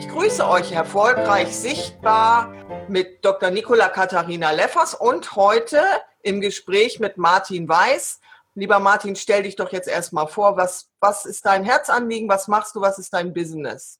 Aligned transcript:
Ich 0.00 0.08
grüße 0.08 0.48
euch 0.48 0.72
erfolgreich 0.72 1.54
sichtbar 1.54 2.54
mit 2.88 3.22
Dr. 3.22 3.50
Nicola 3.50 3.90
Katharina 3.90 4.50
Leffers 4.50 4.94
und 4.94 5.36
heute 5.36 5.76
im 6.22 6.40
Gespräch 6.40 7.00
mit 7.00 7.18
Martin 7.18 7.68
Weiß. 7.68 8.18
Lieber 8.54 8.80
Martin, 8.80 9.14
stell 9.14 9.42
dich 9.42 9.56
doch 9.56 9.72
jetzt 9.72 9.88
erstmal 9.88 10.26
vor, 10.26 10.56
was, 10.56 10.88
was 11.00 11.26
ist 11.26 11.44
dein 11.44 11.64
Herzanliegen, 11.64 12.30
was 12.30 12.48
machst 12.48 12.74
du, 12.74 12.80
was 12.80 12.98
ist 12.98 13.12
dein 13.12 13.34
Business? 13.34 13.98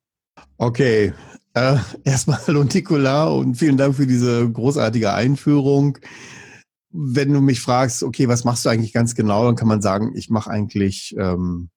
Okay, 0.56 1.12
äh, 1.52 1.76
erstmal 2.04 2.38
hallo 2.46 2.64
Nicola 2.64 3.28
und 3.28 3.56
vielen 3.56 3.76
Dank 3.76 3.94
für 3.94 4.06
diese 4.06 4.50
großartige 4.50 5.12
Einführung. 5.12 5.98
Wenn 6.88 7.30
du 7.30 7.42
mich 7.42 7.60
fragst, 7.60 8.02
okay, 8.02 8.26
was 8.26 8.44
machst 8.44 8.64
du 8.64 8.70
eigentlich 8.70 8.94
ganz 8.94 9.14
genau, 9.14 9.44
dann 9.44 9.56
kann 9.56 9.68
man 9.68 9.82
sagen, 9.82 10.16
ich 10.16 10.30
mache 10.30 10.48
eigentlich 10.48 11.14
ähm, 11.18 11.68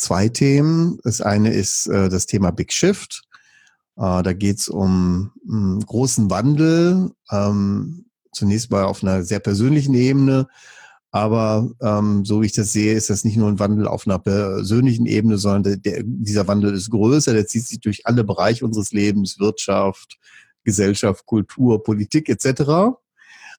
zwei 0.00 0.28
Themen. 0.28 0.98
Das 1.04 1.20
eine 1.20 1.52
ist 1.52 1.86
äh, 1.86 2.08
das 2.08 2.26
Thema 2.26 2.50
Big 2.50 2.72
Shift. 2.72 3.22
Äh, 4.00 4.22
da 4.22 4.32
geht 4.32 4.58
es 4.58 4.68
um 4.68 5.30
einen 5.46 5.84
großen 5.84 6.30
Wandel, 6.30 7.10
ähm, 7.30 8.06
zunächst 8.32 8.70
mal 8.70 8.84
auf 8.84 9.02
einer 9.02 9.22
sehr 9.22 9.40
persönlichen 9.40 9.94
Ebene. 9.94 10.48
Aber 11.12 11.68
ähm, 11.82 12.24
so 12.24 12.40
wie 12.40 12.46
ich 12.46 12.52
das 12.52 12.72
sehe, 12.72 12.94
ist 12.94 13.10
das 13.10 13.24
nicht 13.24 13.36
nur 13.36 13.48
ein 13.48 13.58
Wandel 13.58 13.86
auf 13.86 14.06
einer 14.06 14.18
persönlichen 14.18 15.06
Ebene, 15.06 15.38
sondern 15.38 15.82
der, 15.82 16.02
dieser 16.04 16.46
Wandel 16.48 16.72
ist 16.72 16.90
größer, 16.90 17.34
der 17.34 17.46
zieht 17.46 17.66
sich 17.66 17.80
durch 17.80 18.06
alle 18.06 18.24
Bereiche 18.24 18.64
unseres 18.64 18.92
Lebens, 18.92 19.38
Wirtschaft, 19.40 20.18
Gesellschaft, 20.64 21.26
Kultur, 21.26 21.82
Politik 21.82 22.28
etc. 22.28 22.94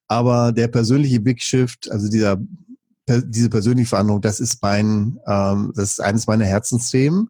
Aber 0.08 0.52
der 0.52 0.68
persönliche 0.68 1.20
Big 1.20 1.42
Shift, 1.42 1.90
also 1.90 2.08
dieser 2.08 2.38
diese 3.08 3.50
persönliche 3.50 3.88
Verhandlung, 3.88 4.20
das 4.20 4.38
ist 4.38 4.62
mein, 4.62 5.18
ähm, 5.26 5.72
das 5.74 5.92
ist 5.92 6.00
eines 6.00 6.26
meiner 6.28 6.44
Herzensthemen. 6.44 7.28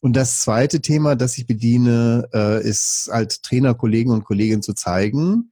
Und 0.00 0.14
das 0.14 0.40
zweite 0.40 0.80
Thema, 0.80 1.16
das 1.16 1.38
ich 1.38 1.46
bediene, 1.46 2.28
äh, 2.32 2.62
ist 2.62 3.10
halt 3.12 3.42
Trainer, 3.42 3.74
Kollegen 3.74 4.10
und 4.12 4.24
Kolleginnen 4.24 4.62
zu 4.62 4.74
zeigen, 4.74 5.50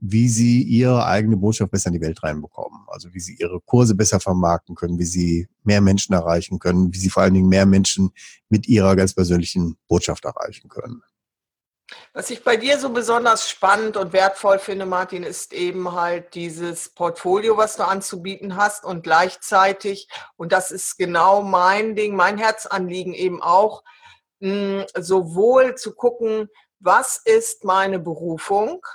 wie 0.00 0.28
sie 0.28 0.62
ihre 0.62 1.06
eigene 1.06 1.36
Botschaft 1.36 1.70
besser 1.70 1.88
in 1.88 1.94
die 1.94 2.00
Welt 2.00 2.22
reinbekommen. 2.22 2.80
Also 2.88 3.14
wie 3.14 3.20
sie 3.20 3.36
ihre 3.38 3.60
Kurse 3.60 3.94
besser 3.94 4.20
vermarkten 4.20 4.74
können, 4.74 4.98
wie 4.98 5.04
sie 5.04 5.48
mehr 5.62 5.80
Menschen 5.80 6.12
erreichen 6.12 6.58
können, 6.58 6.92
wie 6.92 6.98
sie 6.98 7.08
vor 7.08 7.22
allen 7.22 7.34
Dingen 7.34 7.48
mehr 7.48 7.66
Menschen 7.66 8.10
mit 8.48 8.68
ihrer 8.68 8.96
ganz 8.96 9.14
persönlichen 9.14 9.76
Botschaft 9.88 10.24
erreichen 10.24 10.68
können. 10.68 11.02
Was 12.12 12.30
ich 12.30 12.44
bei 12.44 12.56
dir 12.56 12.78
so 12.78 12.90
besonders 12.90 13.48
spannend 13.48 13.96
und 13.96 14.12
wertvoll 14.12 14.58
finde, 14.58 14.86
Martin, 14.86 15.22
ist 15.22 15.52
eben 15.52 15.92
halt 15.92 16.34
dieses 16.34 16.88
Portfolio, 16.88 17.56
was 17.56 17.76
du 17.76 17.84
anzubieten 17.84 18.56
hast 18.56 18.84
und 18.84 19.02
gleichzeitig, 19.02 20.08
und 20.36 20.52
das 20.52 20.70
ist 20.70 20.96
genau 20.96 21.42
mein 21.42 21.96
Ding, 21.96 22.14
mein 22.14 22.38
Herzanliegen 22.38 23.14
eben 23.14 23.42
auch, 23.42 23.82
hm, 24.40 24.84
sowohl 24.96 25.74
zu 25.74 25.94
gucken, 25.94 26.48
was 26.78 27.20
ist 27.24 27.64
meine 27.64 27.98
Berufung, 27.98 28.86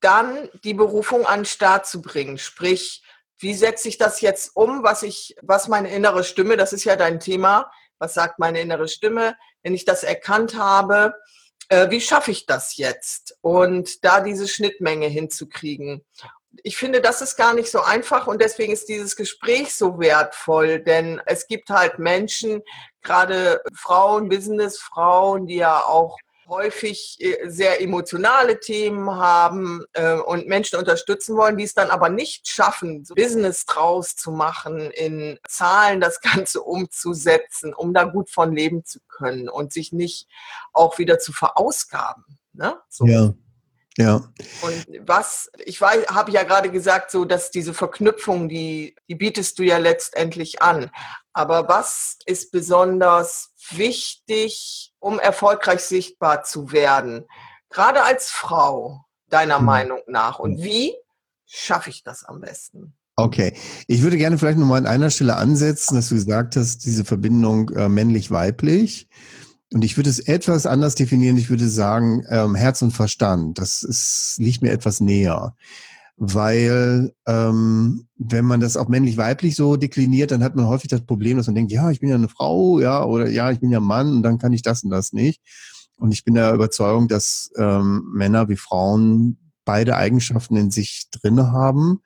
dann 0.00 0.48
die 0.64 0.74
Berufung 0.74 1.26
an 1.26 1.40
den 1.40 1.46
Start 1.46 1.86
zu 1.86 2.02
bringen. 2.02 2.38
Sprich, 2.38 3.02
wie 3.38 3.54
setze 3.54 3.88
ich 3.88 3.98
das 3.98 4.20
jetzt 4.20 4.56
um, 4.56 4.82
was 4.82 5.02
ich, 5.02 5.36
was 5.42 5.68
meine 5.68 5.90
innere 5.90 6.24
Stimme, 6.24 6.56
das 6.56 6.72
ist 6.72 6.84
ja 6.84 6.96
dein 6.96 7.20
Thema, 7.20 7.70
was 7.98 8.14
sagt 8.14 8.38
meine 8.38 8.60
innere 8.60 8.88
Stimme, 8.88 9.36
wenn 9.62 9.74
ich 9.74 9.84
das 9.84 10.02
erkannt 10.02 10.56
habe, 10.56 11.14
äh, 11.68 11.90
wie 11.90 12.00
schaffe 12.00 12.30
ich 12.30 12.46
das 12.46 12.76
jetzt? 12.76 13.36
Und 13.40 14.04
da 14.04 14.20
diese 14.20 14.48
Schnittmenge 14.48 15.06
hinzukriegen. 15.06 16.04
Ich 16.62 16.76
finde, 16.76 17.00
das 17.00 17.20
ist 17.20 17.36
gar 17.36 17.54
nicht 17.54 17.70
so 17.70 17.82
einfach 17.82 18.26
und 18.26 18.40
deswegen 18.40 18.72
ist 18.72 18.88
dieses 18.88 19.14
Gespräch 19.14 19.74
so 19.74 19.98
wertvoll, 19.98 20.80
denn 20.80 21.20
es 21.26 21.46
gibt 21.46 21.68
halt 21.68 21.98
Menschen, 21.98 22.62
gerade 23.02 23.60
Frauen, 23.74 24.28
Businessfrauen, 24.28 25.46
die 25.46 25.56
ja 25.56 25.84
auch 25.84 26.16
häufig 26.48 27.16
äh, 27.20 27.48
sehr 27.48 27.80
emotionale 27.80 28.60
Themen 28.60 29.10
haben 29.10 29.84
äh, 29.92 30.14
und 30.14 30.46
Menschen 30.46 30.78
unterstützen 30.78 31.36
wollen, 31.36 31.56
die 31.56 31.64
es 31.64 31.74
dann 31.74 31.90
aber 31.90 32.08
nicht 32.08 32.48
schaffen, 32.48 33.04
so 33.04 33.14
Business 33.14 33.66
draus 33.66 34.16
zu 34.16 34.30
machen, 34.30 34.90
in 34.90 35.38
Zahlen 35.48 36.00
das 36.00 36.20
Ganze 36.34 36.62
umzusetzen, 36.62 37.74
um 37.74 37.92
da 37.92 38.04
gut 38.04 38.30
von 38.30 38.54
leben 38.54 38.84
zu 38.84 39.00
können 39.08 39.48
und 39.48 39.72
sich 39.72 39.92
nicht 39.92 40.28
auch 40.72 40.98
wieder 40.98 41.18
zu 41.18 41.32
verausgaben. 41.32 42.24
Ne? 42.52 42.76
So. 42.88 43.06
Ja. 43.06 43.34
Ja. 43.98 44.16
Und 44.60 44.86
was, 45.06 45.50
ich 45.64 45.80
weiß, 45.80 46.08
habe 46.08 46.30
ja 46.30 46.42
gerade 46.42 46.70
gesagt, 46.70 47.10
so, 47.10 47.24
dass 47.24 47.50
diese 47.50 47.72
Verknüpfung, 47.72 48.46
die, 48.46 48.94
die 49.08 49.14
bietest 49.14 49.58
du 49.58 49.62
ja 49.62 49.78
letztendlich 49.78 50.60
an. 50.60 50.90
Aber 51.36 51.68
was 51.68 52.16
ist 52.24 52.50
besonders 52.50 53.50
wichtig, 53.70 54.94
um 55.00 55.18
erfolgreich 55.18 55.80
sichtbar 55.80 56.44
zu 56.44 56.72
werden? 56.72 57.26
Gerade 57.68 58.04
als 58.04 58.30
Frau, 58.30 59.04
deiner 59.28 59.58
mhm. 59.58 59.66
Meinung 59.66 59.98
nach. 60.06 60.38
Und 60.38 60.62
wie 60.62 60.94
schaffe 61.44 61.90
ich 61.90 62.02
das 62.02 62.24
am 62.24 62.40
besten? 62.40 62.94
Okay, 63.16 63.54
ich 63.86 64.00
würde 64.00 64.16
gerne 64.16 64.38
vielleicht 64.38 64.56
nochmal 64.56 64.78
an 64.78 64.86
einer 64.86 65.10
Stelle 65.10 65.36
ansetzen, 65.36 65.96
dass 65.96 66.08
du 66.08 66.14
gesagt 66.14 66.56
hast, 66.56 66.86
diese 66.86 67.04
Verbindung 67.04 67.68
äh, 67.68 67.90
männlich-weiblich. 67.90 69.06
Und 69.74 69.84
ich 69.84 69.98
würde 69.98 70.08
es 70.08 70.20
etwas 70.20 70.64
anders 70.64 70.94
definieren. 70.94 71.36
Ich 71.36 71.50
würde 71.50 71.68
sagen, 71.68 72.24
ähm, 72.30 72.54
Herz 72.54 72.80
und 72.80 72.92
Verstand. 72.92 73.58
Das 73.58 73.82
ist, 73.82 74.36
liegt 74.38 74.62
mir 74.62 74.72
etwas 74.72 75.00
näher. 75.00 75.54
Weil 76.18 77.12
ähm, 77.26 78.06
wenn 78.16 78.46
man 78.46 78.60
das 78.60 78.76
auch 78.78 78.88
männlich-weiblich 78.88 79.54
so 79.54 79.76
dekliniert, 79.76 80.30
dann 80.30 80.42
hat 80.42 80.56
man 80.56 80.66
häufig 80.66 80.88
das 80.88 81.04
Problem, 81.04 81.36
dass 81.36 81.46
man 81.46 81.54
denkt, 81.54 81.72
ja, 81.72 81.90
ich 81.90 82.00
bin 82.00 82.08
ja 82.08 82.14
eine 82.14 82.30
Frau, 82.30 82.80
ja, 82.80 83.04
oder 83.04 83.28
ja, 83.28 83.50
ich 83.50 83.60
bin 83.60 83.70
ja 83.70 83.80
Mann 83.80 84.16
und 84.16 84.22
dann 84.22 84.38
kann 84.38 84.54
ich 84.54 84.62
das 84.62 84.82
und 84.82 84.90
das 84.90 85.12
nicht. 85.12 85.42
Und 85.98 86.12
ich 86.12 86.24
bin 86.24 86.34
der 86.34 86.54
Überzeugung, 86.54 87.08
dass 87.08 87.50
ähm, 87.56 88.10
Männer 88.14 88.48
wie 88.48 88.56
Frauen 88.56 89.38
beide 89.64 89.96
Eigenschaften 89.96 90.56
in 90.56 90.70
sich 90.70 91.08
drinne 91.10 91.52
haben 91.52 92.00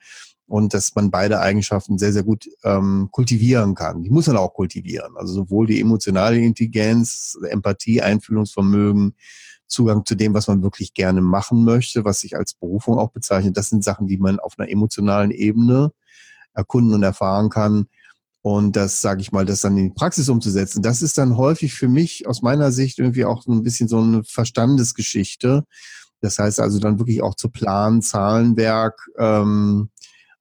und 0.47 0.75
dass 0.75 0.94
man 0.97 1.12
beide 1.12 1.41
Eigenschaften 1.41 1.97
sehr, 1.99 2.12
sehr 2.12 2.25
gut 2.25 2.49
ähm, 2.65 3.09
kultivieren 3.12 3.76
kann. 3.76 4.03
Die 4.03 4.10
muss 4.10 4.26
man 4.26 4.37
auch 4.37 4.53
kultivieren. 4.53 5.16
Also 5.16 5.34
sowohl 5.34 5.69
die 5.69 5.81
emotionale 5.81 6.38
Intelligenz, 6.38 7.38
Empathie, 7.49 8.03
Einfühlungsvermögen, 8.03 9.15
Zugang 9.70 10.04
zu 10.04 10.14
dem, 10.14 10.34
was 10.34 10.48
man 10.48 10.62
wirklich 10.62 10.94
gerne 10.94 11.20
machen 11.20 11.64
möchte, 11.64 12.04
was 12.04 12.20
sich 12.20 12.36
als 12.36 12.54
Berufung 12.54 12.98
auch 12.98 13.10
bezeichnet. 13.10 13.56
Das 13.56 13.69
sind 13.70 13.84
Sachen, 13.84 14.06
die 14.06 14.19
man 14.19 14.38
auf 14.38 14.58
einer 14.58 14.69
emotionalen 14.70 15.31
Ebene 15.31 15.92
erkunden 16.53 16.94
und 16.94 17.03
erfahren 17.03 17.48
kann. 17.48 17.86
Und 18.42 18.75
das, 18.76 19.00
sage 19.00 19.20
ich 19.20 19.32
mal, 19.32 19.44
das 19.44 19.60
dann 19.60 19.76
in 19.76 19.88
die 19.88 19.94
Praxis 19.94 20.28
umzusetzen, 20.28 20.82
das 20.82 21.03
ist 21.03 21.19
dann 21.19 21.36
häufig 21.36 21.75
für 21.75 21.88
mich 21.88 22.26
aus 22.26 22.42
meiner 22.42 22.72
Sicht 22.72 22.98
irgendwie 22.98 23.26
auch 23.26 23.42
so 23.42 23.53
ein 23.53 23.62
bisschen 23.62 23.88
so 23.88 24.00
eine 24.00 24.25
Verstandesgeschichte. 24.25 25.64
Das 26.20 26.38
heißt 26.38 26.60
also 26.60 26.78
dann 26.78 26.98
wirklich 26.98 27.22
auch 27.22 27.34
zu 27.34 27.50
planen, 27.50 28.02
Zahlenwerk, 28.02 29.08
ähm, 29.19 29.91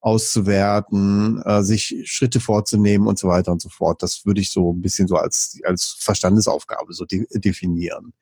auszuwerten, 0.02 1.42
äh, 1.44 1.62
sich 1.62 2.04
Schritte 2.06 2.40
vorzunehmen 2.40 3.08
und 3.08 3.20
so 3.20 3.28
weiter 3.28 3.52
und 3.52 3.62
so 3.62 3.70
fort. 3.70 4.02
Das 4.02 4.26
würde 4.26 4.42
ich 4.42 4.52
so 4.52 4.74
ein 4.74 4.82
bisschen 4.82 5.08
so 5.08 5.16
als, 5.16 5.60
als 5.64 5.98
Verstandesaufgabe 6.00 6.94
so 6.94 7.06
de 7.06 7.26
definieren. 7.34 8.14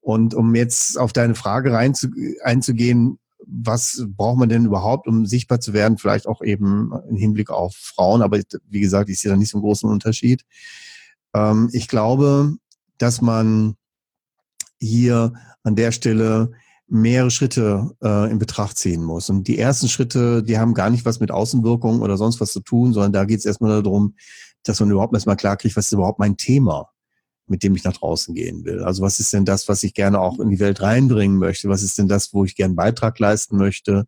Und 0.00 0.34
um 0.34 0.54
jetzt 0.54 0.98
auf 0.98 1.12
deine 1.12 1.34
Frage 1.34 1.72
rein 1.72 1.94
zu, 1.94 2.08
einzugehen, 2.42 3.18
was 3.46 4.04
braucht 4.08 4.38
man 4.38 4.48
denn 4.48 4.64
überhaupt, 4.64 5.06
um 5.06 5.26
sichtbar 5.26 5.60
zu 5.60 5.72
werden? 5.72 5.98
Vielleicht 5.98 6.26
auch 6.26 6.42
eben 6.42 6.92
im 7.08 7.16
Hinblick 7.16 7.50
auf 7.50 7.74
Frauen, 7.74 8.22
aber 8.22 8.40
wie 8.68 8.80
gesagt, 8.80 9.10
ich 9.10 9.18
sehe 9.18 9.30
da 9.30 9.36
nicht 9.36 9.50
so 9.50 9.58
einen 9.58 9.64
großen 9.64 9.88
Unterschied. 9.88 10.44
Ähm, 11.34 11.68
ich 11.72 11.88
glaube, 11.88 12.54
dass 12.98 13.20
man 13.20 13.76
hier 14.78 15.34
an 15.62 15.76
der 15.76 15.92
Stelle 15.92 16.52
mehrere 16.90 17.30
Schritte 17.30 17.90
äh, 18.02 18.30
in 18.30 18.38
Betracht 18.38 18.76
ziehen 18.76 19.02
muss. 19.02 19.30
Und 19.30 19.46
die 19.46 19.58
ersten 19.58 19.88
Schritte, 19.88 20.42
die 20.42 20.58
haben 20.58 20.74
gar 20.74 20.90
nicht 20.90 21.04
was 21.04 21.20
mit 21.20 21.30
Außenwirkungen 21.30 22.02
oder 22.02 22.16
sonst 22.16 22.40
was 22.40 22.52
zu 22.52 22.60
tun, 22.60 22.92
sondern 22.92 23.12
da 23.12 23.24
geht 23.24 23.38
es 23.38 23.44
erstmal 23.46 23.82
darum, 23.82 24.16
dass 24.64 24.80
man 24.80 24.90
überhaupt 24.90 25.14
erstmal 25.14 25.36
klar 25.36 25.56
kriegt, 25.56 25.76
was 25.76 25.86
ist 25.86 25.92
überhaupt 25.92 26.18
mein 26.18 26.36
Thema, 26.36 26.90
mit 27.46 27.62
dem 27.62 27.76
ich 27.76 27.84
nach 27.84 27.96
draußen 27.96 28.34
gehen 28.34 28.64
will. 28.64 28.82
Also 28.82 29.02
was 29.02 29.20
ist 29.20 29.32
denn 29.32 29.44
das, 29.44 29.68
was 29.68 29.82
ich 29.84 29.94
gerne 29.94 30.20
auch 30.20 30.40
in 30.40 30.50
die 30.50 30.58
Welt 30.58 30.82
reinbringen 30.82 31.38
möchte? 31.38 31.68
Was 31.68 31.82
ist 31.82 31.96
denn 31.96 32.08
das, 32.08 32.34
wo 32.34 32.44
ich 32.44 32.56
gerne 32.56 32.74
Beitrag 32.74 33.18
leisten 33.18 33.56
möchte? 33.56 34.06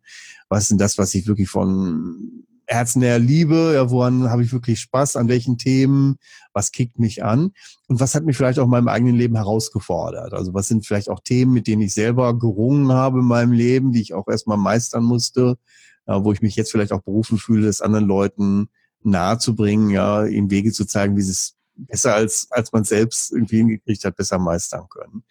Was 0.49 0.63
ist 0.63 0.71
denn 0.71 0.77
das, 0.77 0.97
was 0.97 1.15
ich 1.15 1.25
wirklich 1.25 1.49
von 1.49 2.45
herznäher 2.73 3.19
Liebe, 3.19 3.73
ja, 3.75 3.89
woran 3.89 4.29
habe 4.29 4.43
ich 4.43 4.51
wirklich 4.51 4.79
Spaß, 4.79 5.15
an 5.15 5.27
welchen 5.27 5.57
Themen, 5.57 6.17
was 6.53 6.71
kickt 6.71 6.99
mich 6.99 7.23
an 7.23 7.51
und 7.87 7.99
was 7.99 8.15
hat 8.15 8.25
mich 8.25 8.35
vielleicht 8.35 8.59
auch 8.59 8.65
in 8.65 8.71
meinem 8.71 8.87
eigenen 8.87 9.15
Leben 9.15 9.35
herausgefordert. 9.35 10.33
Also 10.33 10.53
was 10.53 10.67
sind 10.67 10.85
vielleicht 10.85 11.09
auch 11.09 11.19
Themen, 11.19 11.53
mit 11.53 11.67
denen 11.67 11.81
ich 11.81 11.93
selber 11.93 12.37
gerungen 12.37 12.91
habe 12.91 13.19
in 13.19 13.25
meinem 13.25 13.51
Leben, 13.51 13.91
die 13.91 14.01
ich 14.01 14.13
auch 14.13 14.27
erstmal 14.27 14.57
meistern 14.57 15.03
musste, 15.03 15.57
ja, 16.07 16.23
wo 16.23 16.33
ich 16.33 16.41
mich 16.41 16.55
jetzt 16.55 16.71
vielleicht 16.71 16.91
auch 16.91 17.01
berufen 17.01 17.37
fühle, 17.37 17.67
es 17.67 17.81
anderen 17.81 18.05
Leuten 18.05 18.69
nahe 19.03 19.37
zu 19.37 19.55
bringen, 19.55 19.89
ja, 19.89 20.25
ihnen 20.25 20.49
Wege 20.49 20.71
zu 20.71 20.85
zeigen, 20.85 21.15
wie 21.15 21.21
sie 21.21 21.31
es 21.31 21.55
besser 21.75 22.15
als, 22.15 22.47
als 22.51 22.71
man 22.71 22.83
selbst 22.83 23.31
irgendwie 23.31 23.57
hingekriegt 23.57 24.03
hat, 24.05 24.15
besser 24.15 24.39
meistern 24.39 24.87
können. 24.89 25.23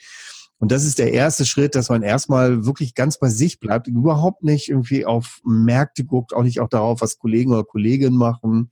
Und 0.62 0.70
das 0.70 0.84
ist 0.84 1.00
der 1.00 1.12
erste 1.12 1.44
Schritt, 1.44 1.74
dass 1.74 1.88
man 1.88 2.04
erstmal 2.04 2.64
wirklich 2.64 2.94
ganz 2.94 3.18
bei 3.18 3.28
sich 3.28 3.58
bleibt, 3.58 3.88
überhaupt 3.88 4.44
nicht 4.44 4.68
irgendwie 4.68 5.04
auf 5.04 5.40
Märkte 5.44 6.04
guckt, 6.04 6.32
auch 6.32 6.44
nicht 6.44 6.60
auch 6.60 6.68
darauf, 6.68 7.00
was 7.00 7.18
Kollegen 7.18 7.50
oder 7.50 7.64
Kolleginnen 7.64 8.16
machen. 8.16 8.70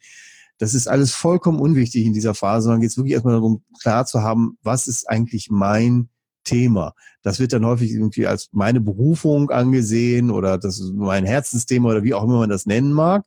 Das 0.59 0.73
ist 0.73 0.87
alles 0.87 1.13
vollkommen 1.13 1.59
unwichtig 1.59 2.07
in 2.07 2.13
dieser 2.13 2.35
Phase, 2.35 2.63
sondern 2.63 2.81
geht 2.81 2.91
es 2.91 2.97
wirklich 2.97 3.15
erstmal 3.15 3.35
darum, 3.35 3.65
klar 3.83 4.07
zu 4.07 4.23
haben, 4.23 4.57
was 4.63 4.87
ist 4.87 5.11
eigentlich 5.11 5.49
mein 5.51 6.11
Thema. 6.45 6.95
Das 7.23 7.41
wird 7.41 7.55
dann 7.55 7.67
häufig 7.67 7.91
irgendwie 7.91 8.29
als 8.29 8.51
meine 8.53 8.81
Berufung 8.81 9.51
angesehen 9.51 10.31
oder 10.31 10.59
das 10.59 10.79
ist 10.79 10.93
mein 10.95 11.25
Herzensthema 11.27 11.89
oder 11.89 12.05
wie 12.05 12.15
auch 12.15 12.23
immer 12.23 12.39
man 12.39 12.51
das 12.51 12.67
nennen 12.67 12.93
mag. 12.93 13.25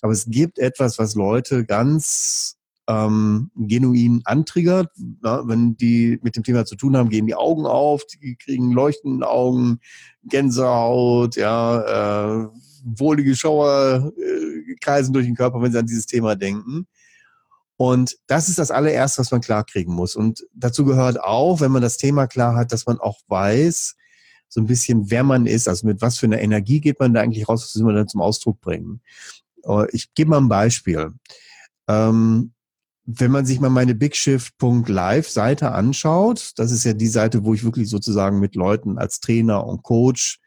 Aber 0.00 0.12
es 0.12 0.26
gibt 0.26 0.60
etwas, 0.60 1.00
was 1.00 1.16
Leute 1.16 1.64
ganz 1.64 2.55
ähm, 2.88 3.50
genuin 3.56 4.22
antriggert. 4.24 4.90
Ja, 5.24 5.46
wenn 5.46 5.76
die 5.76 6.18
mit 6.22 6.36
dem 6.36 6.42
Thema 6.42 6.64
zu 6.64 6.76
tun 6.76 6.96
haben, 6.96 7.08
gehen 7.08 7.26
die 7.26 7.34
Augen 7.34 7.66
auf, 7.66 8.04
die 8.06 8.36
kriegen 8.36 8.72
leuchtende 8.72 9.28
Augen, 9.28 9.80
Gänsehaut, 10.24 11.36
ja, 11.36 12.44
äh, 12.44 12.48
wohlige 12.84 13.34
Schauer 13.34 14.12
äh, 14.16 14.74
kreisen 14.80 15.12
durch 15.12 15.26
den 15.26 15.34
Körper, 15.34 15.60
wenn 15.60 15.72
sie 15.72 15.78
an 15.78 15.86
dieses 15.86 16.06
Thema 16.06 16.36
denken. 16.36 16.86
Und 17.76 18.16
das 18.26 18.48
ist 18.48 18.58
das 18.58 18.70
allererste, 18.70 19.20
was 19.20 19.30
man 19.30 19.40
klar 19.40 19.64
kriegen 19.64 19.92
muss. 19.92 20.16
Und 20.16 20.46
dazu 20.54 20.84
gehört 20.84 21.20
auch, 21.20 21.60
wenn 21.60 21.72
man 21.72 21.82
das 21.82 21.98
Thema 21.98 22.26
klar 22.26 22.56
hat, 22.56 22.72
dass 22.72 22.86
man 22.86 22.98
auch 22.98 23.20
weiß, 23.28 23.96
so 24.48 24.60
ein 24.60 24.66
bisschen, 24.66 25.10
wer 25.10 25.24
man 25.24 25.46
ist, 25.46 25.68
also 25.68 25.86
mit 25.86 26.00
was 26.00 26.18
für 26.18 26.26
einer 26.26 26.40
Energie 26.40 26.80
geht 26.80 27.00
man 27.00 27.12
da 27.12 27.20
eigentlich 27.20 27.48
raus, 27.48 27.64
was 27.64 27.76
will 27.76 27.86
man 27.86 27.96
dann 27.96 28.08
zum 28.08 28.22
Ausdruck 28.22 28.60
bringen. 28.60 29.02
Äh, 29.64 29.90
ich 29.90 30.14
gebe 30.14 30.30
mal 30.30 30.38
ein 30.38 30.48
Beispiel. 30.48 31.12
Ähm, 31.88 32.52
wenn 33.06 33.30
man 33.30 33.46
sich 33.46 33.60
mal 33.60 33.70
meine 33.70 33.94
bigshift.live 33.94 35.28
Seite 35.28 35.72
anschaut, 35.72 36.52
das 36.56 36.72
ist 36.72 36.84
ja 36.84 36.92
die 36.92 37.06
Seite, 37.06 37.44
wo 37.44 37.54
ich 37.54 37.64
wirklich 37.64 37.88
sozusagen 37.88 38.40
mit 38.40 38.56
Leuten 38.56 38.98
als 38.98 39.20
Trainer 39.20 39.64
und 39.64 39.84
Coach 39.84 40.40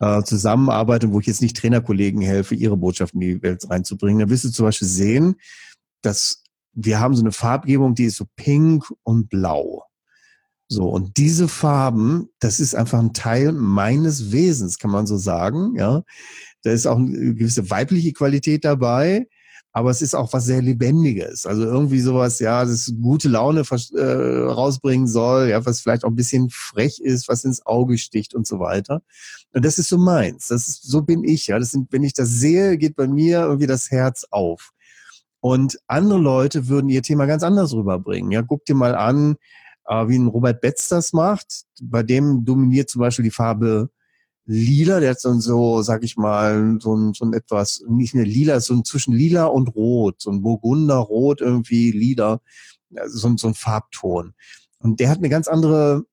äh, 0.00 0.22
zusammenarbeite, 0.22 1.12
wo 1.12 1.20
ich 1.20 1.26
jetzt 1.26 1.42
nicht 1.42 1.56
Trainerkollegen 1.56 2.22
helfe, 2.22 2.54
ihre 2.54 2.78
Botschaften 2.78 3.20
in 3.20 3.28
die 3.28 3.42
Welt 3.42 3.68
reinzubringen, 3.68 4.20
dann 4.20 4.30
wirst 4.30 4.44
du 4.44 4.50
zum 4.50 4.66
Beispiel 4.66 4.88
sehen, 4.88 5.36
dass 6.00 6.42
wir 6.72 6.98
haben 6.98 7.14
so 7.14 7.22
eine 7.22 7.32
Farbgebung, 7.32 7.94
die 7.94 8.04
ist 8.04 8.16
so 8.16 8.24
pink 8.36 8.90
und 9.02 9.28
blau. 9.28 9.84
So, 10.68 10.88
und 10.88 11.18
diese 11.18 11.48
Farben, 11.48 12.30
das 12.38 12.58
ist 12.58 12.74
einfach 12.74 12.98
ein 12.98 13.12
Teil 13.12 13.52
meines 13.52 14.32
Wesens, 14.32 14.78
kann 14.78 14.90
man 14.90 15.06
so 15.06 15.18
sagen, 15.18 15.74
ja. 15.76 16.02
Da 16.62 16.70
ist 16.70 16.86
auch 16.86 16.96
eine 16.96 17.34
gewisse 17.34 17.68
weibliche 17.68 18.12
Qualität 18.12 18.64
dabei 18.64 19.26
aber 19.72 19.90
es 19.90 20.02
ist 20.02 20.14
auch 20.14 20.32
was 20.34 20.44
sehr 20.44 20.60
Lebendiges. 20.60 21.46
Also 21.46 21.64
irgendwie 21.64 22.00
sowas, 22.00 22.38
ja, 22.38 22.64
das 22.64 22.92
gute 23.00 23.28
Laune 23.28 23.62
äh, 23.62 24.02
rausbringen 24.02 25.06
soll, 25.06 25.48
ja, 25.48 25.64
was 25.64 25.80
vielleicht 25.80 26.04
auch 26.04 26.10
ein 26.10 26.16
bisschen 26.16 26.50
frech 26.50 27.00
ist, 27.00 27.28
was 27.28 27.44
ins 27.44 27.64
Auge 27.64 27.96
sticht 27.96 28.34
und 28.34 28.46
so 28.46 28.60
weiter. 28.60 29.02
Und 29.54 29.64
das 29.64 29.78
ist 29.78 29.88
so 29.88 29.96
meins. 29.96 30.48
Das 30.48 30.68
ist, 30.68 30.82
so 30.82 31.00
bin 31.02 31.24
ich, 31.24 31.46
ja. 31.46 31.58
Das 31.58 31.70
sind, 31.70 31.90
wenn 31.90 32.02
ich 32.02 32.12
das 32.12 32.28
sehe, 32.28 32.76
geht 32.76 32.96
bei 32.96 33.06
mir 33.06 33.40
irgendwie 33.40 33.66
das 33.66 33.90
Herz 33.90 34.26
auf. 34.30 34.72
Und 35.40 35.78
andere 35.86 36.18
Leute 36.18 36.68
würden 36.68 36.90
ihr 36.90 37.02
Thema 37.02 37.24
ganz 37.26 37.42
anders 37.42 37.72
rüberbringen. 37.72 38.30
Ja, 38.30 38.42
guck 38.42 38.66
dir 38.66 38.74
mal 38.74 38.94
an, 38.94 39.36
äh, 39.86 40.06
wie 40.06 40.18
ein 40.18 40.26
Robert 40.26 40.60
Betz 40.60 40.88
das 40.88 41.14
macht. 41.14 41.64
Bei 41.82 42.02
dem 42.02 42.44
dominiert 42.44 42.90
zum 42.90 43.00
Beispiel 43.00 43.24
die 43.24 43.30
Farbe 43.30 43.88
lila, 44.44 45.00
der 45.00 45.10
hat 45.10 45.20
so, 45.20 45.38
so 45.38 45.82
sag 45.82 46.02
ich 46.04 46.16
mal, 46.16 46.78
so 46.80 46.94
ein, 46.94 47.14
so 47.14 47.24
ein 47.24 47.32
etwas, 47.32 47.82
nicht 47.88 48.14
mehr 48.14 48.24
lila, 48.24 48.60
so 48.60 48.74
ein 48.74 48.84
zwischen 48.84 49.14
lila 49.14 49.46
und 49.46 49.74
rot, 49.74 50.20
so 50.20 50.30
ein 50.30 50.42
Burgunderrot 50.42 51.40
irgendwie, 51.40 51.92
lila, 51.92 52.40
so, 53.06 53.36
so 53.36 53.48
ein 53.48 53.54
Farbton. 53.54 54.34
Und 54.78 55.00
der 55.00 55.08
hat 55.08 55.18
eine 55.18 55.28
ganz 55.28 55.48
andere, 55.48 56.04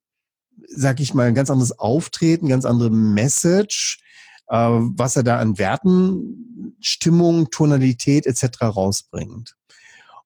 sag 0.67 0.99
ich 0.99 1.13
mal, 1.13 1.27
ein 1.27 1.35
ganz 1.35 1.49
anderes 1.49 1.77
Auftreten, 1.79 2.47
ganz 2.47 2.65
andere 2.65 2.91
Message, 2.91 3.99
äh, 4.47 4.55
was 4.57 5.15
er 5.15 5.23
da 5.23 5.39
an 5.39 5.57
Werten, 5.57 6.75
Stimmung, 6.79 7.49
Tonalität 7.49 8.27
etc. 8.27 8.61
rausbringt. 8.61 9.55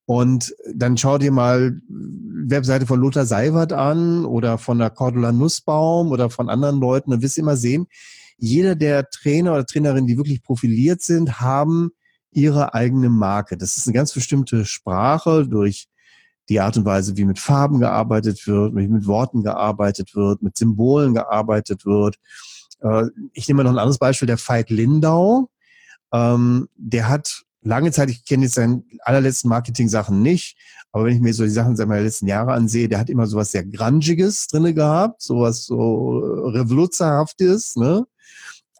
Und 0.05 0.53
dann 0.73 0.97
schau 0.97 1.17
dir 1.17 1.31
mal 1.31 1.79
Webseite 1.87 2.85
von 2.85 2.99
Lothar 2.99 3.25
Seiwert 3.25 3.71
an 3.71 4.25
oder 4.25 4.57
von 4.57 4.79
der 4.79 4.89
Cordula 4.89 5.31
Nussbaum 5.31 6.11
oder 6.11 6.29
von 6.29 6.49
anderen 6.49 6.79
Leuten. 6.79 7.11
Dann 7.11 7.21
wirst 7.21 7.37
du 7.37 7.41
immer 7.41 7.55
sehen, 7.55 7.87
jeder 8.37 8.75
der 8.75 9.09
Trainer 9.09 9.53
oder 9.53 9.65
Trainerinnen, 9.65 10.07
die 10.07 10.17
wirklich 10.17 10.43
profiliert 10.43 11.01
sind, 11.01 11.39
haben 11.39 11.91
ihre 12.31 12.73
eigene 12.73 13.09
Marke. 13.09 13.57
Das 13.57 13.77
ist 13.77 13.87
eine 13.87 13.93
ganz 13.93 14.13
bestimmte 14.13 14.65
Sprache 14.65 15.47
durch 15.47 15.87
die 16.49 16.59
Art 16.59 16.75
und 16.75 16.83
Weise, 16.83 17.15
wie 17.15 17.23
mit 17.23 17.39
Farben 17.39 17.79
gearbeitet 17.79 18.45
wird, 18.47 18.75
wie 18.75 18.87
mit 18.87 19.07
Worten 19.07 19.43
gearbeitet 19.43 20.13
wird, 20.15 20.41
mit 20.41 20.57
Symbolen 20.57 21.13
gearbeitet 21.13 21.85
wird. 21.85 22.17
Äh, 22.81 23.05
ich 23.31 23.47
nehme 23.47 23.63
noch 23.63 23.71
ein 23.71 23.77
anderes 23.77 23.99
Beispiel, 23.99 24.27
der 24.27 24.37
Veit 24.37 24.69
Lindau. 24.69 25.49
Ähm, 26.11 26.67
der 26.75 27.07
hat 27.07 27.43
lange 27.63 27.91
Zeit, 27.91 28.09
ich 28.09 28.25
kenne 28.25 28.43
jetzt 28.43 28.55
seine 28.55 28.83
allerletzten 29.01 29.49
Marketing-Sachen 29.49 30.21
nicht, 30.21 30.57
aber 30.91 31.05
wenn 31.05 31.15
ich 31.15 31.21
mir 31.21 31.33
so 31.33 31.43
die 31.43 31.49
Sachen 31.49 31.75
seiner 31.75 31.99
letzten 32.01 32.27
Jahre 32.27 32.53
ansehe, 32.53 32.87
der 32.87 32.99
hat 32.99 33.09
immer 33.09 33.25
sowas 33.25 33.51
sehr 33.51 33.65
Grungiges 33.65 34.47
drinne 34.47 34.73
gehabt, 34.73 35.21
sowas 35.21 35.65
so 35.65 36.19
Revoluzerhaftes, 36.19 37.75
ne? 37.75 38.05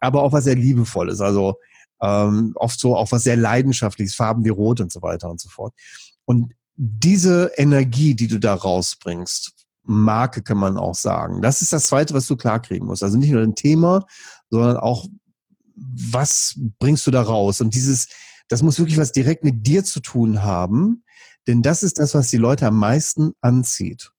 aber 0.00 0.22
auch 0.22 0.32
was 0.32 0.44
sehr 0.44 0.54
Liebevolles, 0.54 1.20
also 1.20 1.56
ähm, 2.00 2.52
oft 2.56 2.78
so 2.78 2.96
auch 2.96 3.10
was 3.10 3.24
sehr 3.24 3.36
Leidenschaftliches, 3.36 4.14
Farben 4.14 4.44
wie 4.44 4.50
Rot 4.50 4.80
und 4.80 4.92
so 4.92 5.02
weiter 5.02 5.30
und 5.30 5.40
so 5.40 5.48
fort. 5.48 5.74
Und 6.24 6.52
diese 6.76 7.52
Energie, 7.56 8.14
die 8.14 8.28
du 8.28 8.38
da 8.38 8.54
rausbringst, 8.54 9.52
Marke 9.82 10.42
kann 10.42 10.56
man 10.56 10.76
auch 10.76 10.94
sagen, 10.94 11.42
das 11.42 11.62
ist 11.62 11.72
das 11.72 11.86
Zweite, 11.86 12.14
was 12.14 12.26
du 12.26 12.36
klarkriegen 12.36 12.86
musst. 12.86 13.02
Also 13.02 13.18
nicht 13.18 13.30
nur 13.30 13.42
ein 13.42 13.54
Thema, 13.54 14.06
sondern 14.50 14.76
auch, 14.76 15.06
was 15.76 16.58
bringst 16.78 17.06
du 17.06 17.10
da 17.10 17.22
raus? 17.22 17.60
Und 17.60 17.74
dieses, 17.74 18.08
das 18.48 18.62
muss 18.62 18.78
wirklich 18.78 18.98
was 18.98 19.12
direkt 19.12 19.44
mit 19.44 19.66
dir 19.66 19.84
zu 19.84 20.00
tun 20.00 20.42
haben, 20.42 21.04
denn 21.46 21.62
das 21.62 21.82
ist 21.82 21.98
das, 21.98 22.14
was 22.14 22.28
die 22.28 22.36
Leute 22.36 22.66
am 22.66 22.78
meisten 22.78 23.34
anzieht. 23.40 24.10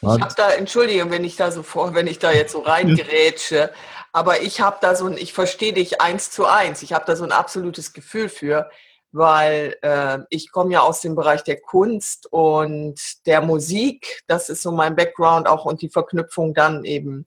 Ich 0.00 0.08
habe 0.08 0.34
da, 0.36 0.50
Entschuldigung, 0.50 1.10
wenn 1.10 1.24
ich 1.24 1.36
da 1.36 1.50
so 1.50 1.62
vor, 1.62 1.94
wenn 1.94 2.06
ich 2.06 2.18
da 2.18 2.30
jetzt 2.30 2.52
so 2.52 2.60
reingerätsche, 2.60 3.72
aber 4.12 4.42
ich 4.42 4.60
habe 4.60 4.76
da 4.80 4.94
so 4.94 5.06
ein, 5.06 5.16
ich 5.16 5.32
verstehe 5.32 5.72
dich 5.72 6.00
eins 6.00 6.30
zu 6.30 6.46
eins. 6.46 6.82
Ich 6.82 6.92
habe 6.92 7.04
da 7.06 7.16
so 7.16 7.24
ein 7.24 7.32
absolutes 7.32 7.94
Gefühl 7.94 8.28
für, 8.28 8.70
weil 9.12 9.76
äh, 9.82 10.18
ich 10.28 10.52
komme 10.52 10.72
ja 10.72 10.80
aus 10.80 11.00
dem 11.00 11.14
Bereich 11.14 11.42
der 11.42 11.60
Kunst 11.60 12.30
und 12.30 13.00
der 13.26 13.40
Musik. 13.40 14.22
Das 14.26 14.50
ist 14.50 14.62
so 14.62 14.72
mein 14.72 14.94
Background 14.94 15.48
auch 15.48 15.64
und 15.64 15.80
die 15.82 15.88
Verknüpfung 15.88 16.52
dann 16.52 16.84
eben 16.84 17.24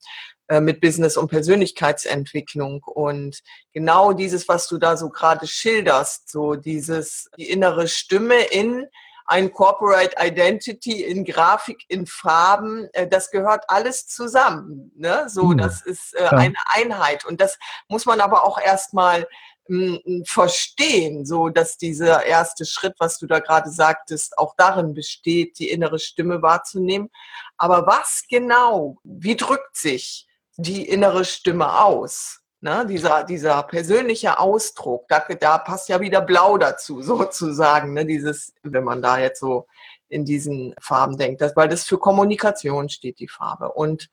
mit 0.62 0.80
Business 0.80 1.18
und 1.18 1.30
Persönlichkeitsentwicklung. 1.30 2.82
Und 2.84 3.42
genau 3.74 4.13
dieses, 4.13 4.48
was 4.48 4.68
du 4.68 4.77
da 4.77 4.96
so 4.96 5.10
gerade 5.10 5.46
schilderst, 5.46 6.30
so 6.30 6.56
dieses, 6.56 7.30
die 7.38 7.50
innere 7.50 7.88
Stimme 7.88 8.42
in 8.51 8.88
ein 9.27 9.51
Corporate 9.51 10.16
Identity 10.18 11.04
in 11.04 11.25
Grafik, 11.25 11.84
in 11.89 12.08
Farben, 12.08 12.88
äh, 12.94 13.08
das 13.08 13.30
gehört 13.30 13.66
alles 13.68 14.08
zusammen. 14.08 14.92
Ne? 14.96 15.25
So, 15.27 15.51
hm. 15.51 15.58
das 15.58 15.82
ist 15.82 16.16
äh, 16.16 16.27
eine 16.27 16.56
Einheit. 16.74 17.25
Und 17.25 17.42
das 17.42 17.60
muss 17.89 18.06
man 18.06 18.22
aber 18.22 18.46
auch 18.46 18.60
erstmal 18.60 19.27
hm, 19.68 20.24
verstehen, 20.25 21.25
so 21.25 21.50
dass 21.50 21.77
dieser 21.77 22.25
erste 22.25 22.66
Schritt, 22.66 22.96
was 23.00 23.20
du 23.20 23.27
da 23.27 23.39
gerade 23.39 23.70
sagtest, 23.70 24.38
auch 24.38 24.56
darin 24.56 24.94
besteht, 24.94 25.60
die 25.60 25.70
innere 25.70 26.00
Stimme 26.00 26.42
wahrzunehmen. 26.42 27.10
Aber 27.58 27.86
was 27.86 28.24
genau, 28.30 28.98
wie 29.04 29.36
drückt 29.36 29.75
sich 29.75 30.27
die 30.58 30.88
innere 30.88 31.24
Stimme 31.24 31.82
aus. 31.82 32.42
Ne? 32.60 32.86
Dieser, 32.90 33.24
dieser 33.24 33.64
persönliche 33.64 34.40
Ausdruck, 34.40 35.08
da, 35.08 35.20
da 35.40 35.58
passt 35.60 35.90
ja 35.90 36.02
wieder 36.02 36.22
Blau 36.22 36.58
dazu, 36.58 37.02
sozusagen. 37.04 37.94
Ne? 37.94 38.06
Dieses, 38.06 38.54
wenn 38.64 38.84
man 38.84 39.02
da 39.02 39.20
jetzt 39.20 39.40
so 39.40 39.68
in 40.10 40.26
diesen 40.26 40.74
Farben 40.82 41.18
denkt, 41.18 41.42
das, 41.42 41.56
weil 41.56 41.68
das 41.68 41.84
für 41.84 41.98
Kommunikation 41.98 42.90
steht, 42.90 43.20
die 43.20 43.28
Farbe. 43.28 43.72
Und 43.74 44.10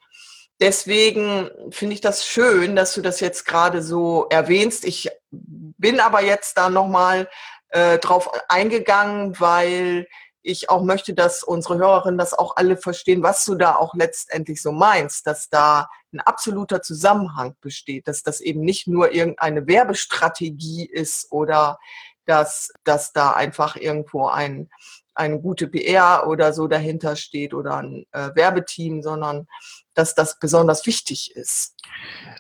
deswegen 0.61 1.51
finde 1.71 1.95
ich 1.95 2.01
das 2.01 2.27
schön, 2.27 2.77
dass 2.77 2.95
du 2.95 3.01
das 3.01 3.21
jetzt 3.21 3.47
gerade 3.47 3.81
so 3.83 4.27
erwähnst. 4.29 4.85
Ich 4.85 5.09
bin 5.31 6.01
aber 6.01 6.23
jetzt 6.23 6.59
da 6.59 6.69
nochmal 6.69 7.29
äh, 7.69 7.99
drauf 7.99 8.31
eingegangen, 8.49 9.39
weil 9.41 10.07
ich 10.45 10.69
auch 10.69 10.83
möchte, 10.83 11.15
dass 11.15 11.43
unsere 11.43 11.79
Hörerinnen 11.79 12.19
das 12.19 12.35
auch 12.35 12.57
alle 12.57 12.77
verstehen, 12.77 13.23
was 13.23 13.45
du 13.45 13.55
da 13.55 13.77
auch 13.77 13.95
letztendlich 13.95 14.61
so 14.63 14.73
meinst, 14.73 15.27
dass 15.27 15.49
da 15.49 15.89
ein 16.13 16.21
absoluter 16.21 16.83
Zusammenhang 16.83 17.57
besteht, 17.61 18.07
dass 18.07 18.23
das 18.23 18.41
eben 18.41 18.61
nicht 18.61 18.87
nur 18.87 19.13
irgendeine 19.13 19.67
Werbestrategie 19.67 20.85
ist 20.85 21.33
oder 21.33 21.79
dass, 22.27 22.73
dass 22.85 23.13
da 23.13 23.33
einfach 23.33 23.77
irgendwo 23.77 24.27
ein, 24.27 24.69
eine 25.15 25.41
gute 25.41 25.67
PR 25.67 26.27
oder 26.29 26.53
so 26.53 26.69
dahinter 26.69 27.17
steht 27.17 27.55
oder 27.55 27.79
ein 27.79 28.05
äh, 28.13 28.31
Werbeteam, 28.35 29.03
sondern 29.03 29.47
dass 29.95 30.15
das 30.15 30.39
besonders 30.39 30.87
wichtig 30.87 31.35
ist. 31.35 31.75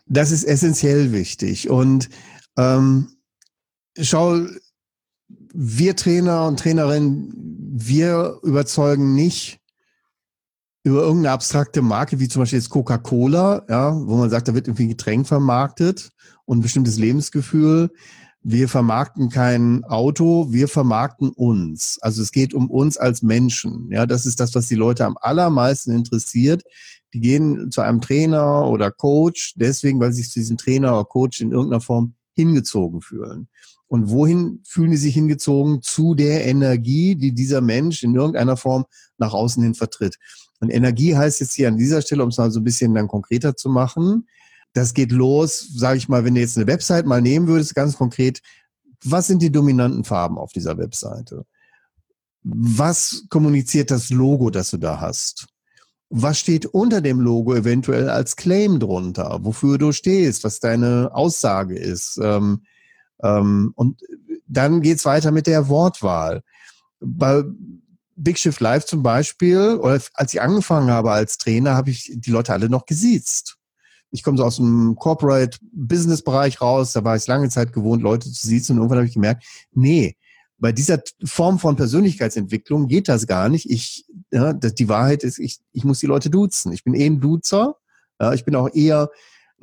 Das 0.06 0.30
ist 0.30 0.44
essentiell 0.44 1.12
wichtig. 1.12 1.70
Und 1.70 2.10
ähm, 2.58 3.16
schau, 3.98 4.40
wir 5.54 5.96
Trainer 5.96 6.46
und 6.46 6.58
Trainerinnen, 6.58 7.32
wir 7.76 8.38
überzeugen 8.42 9.14
nicht 9.14 9.60
über 10.82 11.00
irgendeine 11.00 11.32
abstrakte 11.32 11.80
Marke, 11.80 12.20
wie 12.20 12.28
zum 12.28 12.42
Beispiel 12.42 12.58
jetzt 12.58 12.68
Coca-Cola, 12.68 13.64
ja, 13.68 13.94
wo 13.94 14.16
man 14.16 14.28
sagt, 14.28 14.48
da 14.48 14.54
wird 14.54 14.66
irgendwie 14.66 14.84
ein 14.84 14.90
Getränk 14.90 15.26
vermarktet 15.26 16.10
und 16.44 16.58
ein 16.58 16.62
bestimmtes 16.62 16.98
Lebensgefühl. 16.98 17.90
Wir 18.42 18.68
vermarkten 18.68 19.30
kein 19.30 19.84
Auto, 19.84 20.52
wir 20.52 20.68
vermarkten 20.68 21.30
uns. 21.30 21.98
Also 22.02 22.20
es 22.20 22.32
geht 22.32 22.52
um 22.52 22.70
uns 22.70 22.98
als 22.98 23.22
Menschen. 23.22 23.88
Ja, 23.90 24.04
das 24.04 24.26
ist 24.26 24.40
das, 24.40 24.54
was 24.54 24.66
die 24.68 24.74
Leute 24.74 25.06
am 25.06 25.16
allermeisten 25.18 25.92
interessiert. 25.92 26.62
Die 27.14 27.20
gehen 27.20 27.70
zu 27.70 27.80
einem 27.80 28.02
Trainer 28.02 28.68
oder 28.68 28.90
Coach, 28.90 29.54
deswegen, 29.56 30.00
weil 30.00 30.12
sie 30.12 30.20
sich 30.20 30.32
zu 30.32 30.40
diesem 30.40 30.58
Trainer 30.58 30.92
oder 30.92 31.04
Coach 31.04 31.40
in 31.40 31.52
irgendeiner 31.52 31.80
Form 31.80 32.14
hingezogen 32.34 33.00
fühlen. 33.00 33.48
Und 33.86 34.10
wohin 34.10 34.60
fühlen 34.64 34.90
die 34.90 34.96
sich 34.96 35.14
hingezogen? 35.14 35.82
Zu 35.82 36.14
der 36.14 36.46
Energie, 36.46 37.14
die 37.16 37.32
dieser 37.32 37.60
Mensch 37.60 38.02
in 38.02 38.14
irgendeiner 38.14 38.56
Form 38.56 38.86
nach 39.18 39.32
außen 39.32 39.62
hin 39.62 39.74
vertritt. 39.74 40.16
Und 40.60 40.70
Energie 40.70 41.16
heißt 41.16 41.40
jetzt 41.40 41.54
hier 41.54 41.68
an 41.68 41.76
dieser 41.76 42.02
Stelle, 42.02 42.22
um 42.22 42.30
es 42.30 42.38
mal 42.38 42.50
so 42.50 42.60
ein 42.60 42.64
bisschen 42.64 42.94
dann 42.94 43.08
konkreter 43.08 43.54
zu 43.56 43.68
machen, 43.68 44.26
das 44.72 44.92
geht 44.92 45.12
los, 45.12 45.68
sage 45.74 45.98
ich 45.98 46.08
mal, 46.08 46.24
wenn 46.24 46.34
du 46.34 46.40
jetzt 46.40 46.56
eine 46.56 46.66
Website 46.66 47.06
mal 47.06 47.22
nehmen 47.22 47.46
würdest, 47.46 47.74
ganz 47.74 47.96
konkret, 47.96 48.42
was 49.04 49.28
sind 49.28 49.40
die 49.40 49.52
dominanten 49.52 50.04
Farben 50.04 50.36
auf 50.36 50.52
dieser 50.52 50.76
Webseite? 50.78 51.46
Was 52.42 53.24
kommuniziert 53.28 53.90
das 53.90 54.10
Logo, 54.10 54.50
das 54.50 54.70
du 54.70 54.78
da 54.78 55.00
hast? 55.00 55.46
Was 56.10 56.38
steht 56.38 56.66
unter 56.66 57.00
dem 57.00 57.20
Logo 57.20 57.54
eventuell 57.54 58.08
als 58.08 58.36
Claim 58.36 58.80
drunter? 58.80 59.38
Wofür 59.42 59.78
du 59.78 59.92
stehst, 59.92 60.44
was 60.44 60.60
deine 60.60 61.10
Aussage 61.14 61.78
ist? 61.78 62.18
Ähm, 62.22 62.62
ähm, 63.24 63.72
und 63.74 64.00
dann 64.46 64.82
geht's 64.82 65.04
weiter 65.04 65.32
mit 65.32 65.46
der 65.46 65.68
Wortwahl. 65.68 66.42
Bei 67.00 67.42
Big 68.16 68.38
Shift 68.38 68.60
Live 68.60 68.84
zum 68.84 69.02
Beispiel, 69.02 69.78
oder 69.80 70.00
als 70.14 70.32
ich 70.32 70.40
angefangen 70.40 70.90
habe 70.90 71.10
als 71.10 71.38
Trainer, 71.38 71.74
habe 71.74 71.90
ich 71.90 72.12
die 72.14 72.30
Leute 72.30 72.52
alle 72.52 72.68
noch 72.68 72.86
gesiezt. 72.86 73.56
Ich 74.12 74.22
komme 74.22 74.38
so 74.38 74.44
aus 74.44 74.56
dem 74.56 74.94
Corporate 74.94 75.58
Business 75.72 76.22
Bereich 76.22 76.60
raus, 76.60 76.92
da 76.92 77.02
war 77.02 77.16
ich 77.16 77.26
lange 77.26 77.48
Zeit 77.48 77.72
gewohnt, 77.72 78.02
Leute 78.02 78.30
zu 78.30 78.46
siezen 78.46 78.76
und 78.76 78.82
irgendwann 78.82 78.98
habe 78.98 79.08
ich 79.08 79.14
gemerkt, 79.14 79.44
nee, 79.72 80.16
bei 80.58 80.70
dieser 80.70 81.02
Form 81.24 81.58
von 81.58 81.74
Persönlichkeitsentwicklung 81.74 82.86
geht 82.86 83.08
das 83.08 83.26
gar 83.26 83.48
nicht. 83.48 83.68
Ich, 83.68 84.06
ja, 84.30 84.52
die 84.52 84.88
Wahrheit 84.88 85.24
ist, 85.24 85.38
ich, 85.38 85.58
ich 85.72 85.84
muss 85.84 85.98
die 85.98 86.06
Leute 86.06 86.30
duzen. 86.30 86.72
Ich 86.72 86.84
bin 86.84 86.94
eh 86.94 87.06
ein 87.06 87.20
Duzer. 87.20 87.76
Ja, 88.20 88.32
ich 88.32 88.44
bin 88.44 88.54
auch 88.54 88.72
eher 88.72 89.10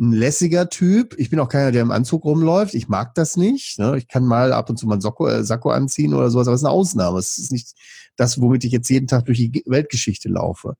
ein 0.01 0.11
lässiger 0.11 0.69
Typ. 0.69 1.15
Ich 1.17 1.29
bin 1.29 1.39
auch 1.39 1.47
keiner, 1.47 1.71
der 1.71 1.83
im 1.83 1.91
Anzug 1.91 2.25
rumläuft. 2.25 2.73
Ich 2.73 2.89
mag 2.89 3.13
das 3.13 3.37
nicht. 3.37 3.77
Ne? 3.77 3.97
Ich 3.97 4.07
kann 4.07 4.25
mal 4.25 4.51
ab 4.51 4.69
und 4.69 4.77
zu 4.77 4.87
mal 4.87 4.95
ein 4.95 5.01
Socko, 5.01 5.27
äh, 5.27 5.43
Sakko 5.43 5.69
anziehen 5.69 6.13
oder 6.13 6.29
sowas, 6.31 6.47
aber 6.47 6.55
es 6.55 6.61
ist 6.61 6.65
eine 6.65 6.73
Ausnahme. 6.73 7.19
Es 7.19 7.37
ist 7.37 7.51
nicht 7.51 7.73
das, 8.15 8.41
womit 8.41 8.63
ich 8.63 8.71
jetzt 8.71 8.89
jeden 8.89 9.07
Tag 9.07 9.25
durch 9.25 9.37
die 9.37 9.63
Weltgeschichte 9.67 10.27
laufe. 10.27 10.75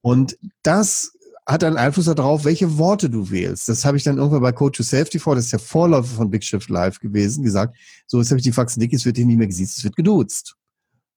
Und 0.00 0.38
das 0.62 1.12
hat 1.46 1.64
einen 1.64 1.78
Einfluss 1.78 2.04
darauf, 2.04 2.44
welche 2.44 2.78
Worte 2.78 3.10
du 3.10 3.30
wählst. 3.30 3.68
Das 3.68 3.84
habe 3.84 3.96
ich 3.96 4.04
dann 4.04 4.18
irgendwann 4.18 4.42
bei 4.42 4.52
Coach 4.52 4.76
to 4.76 4.82
Safety 4.82 5.18
vor, 5.18 5.34
das 5.34 5.46
ist 5.46 5.52
der 5.52 5.58
Vorläufer 5.58 6.14
von 6.14 6.30
Big 6.30 6.44
Shift 6.44 6.68
Live 6.68 7.00
gewesen, 7.00 7.42
gesagt, 7.42 7.76
so, 8.06 8.18
jetzt 8.18 8.30
habe 8.30 8.38
ich 8.38 8.44
die 8.44 8.52
Faxen 8.52 8.80
dick, 8.80 8.92
es 8.92 9.04
wird 9.04 9.16
hier 9.16 9.26
nicht 9.26 9.38
mehr 9.38 9.46
gesiezt, 9.46 9.78
es 9.78 9.84
wird 9.84 9.96
geduzt. 9.96 10.56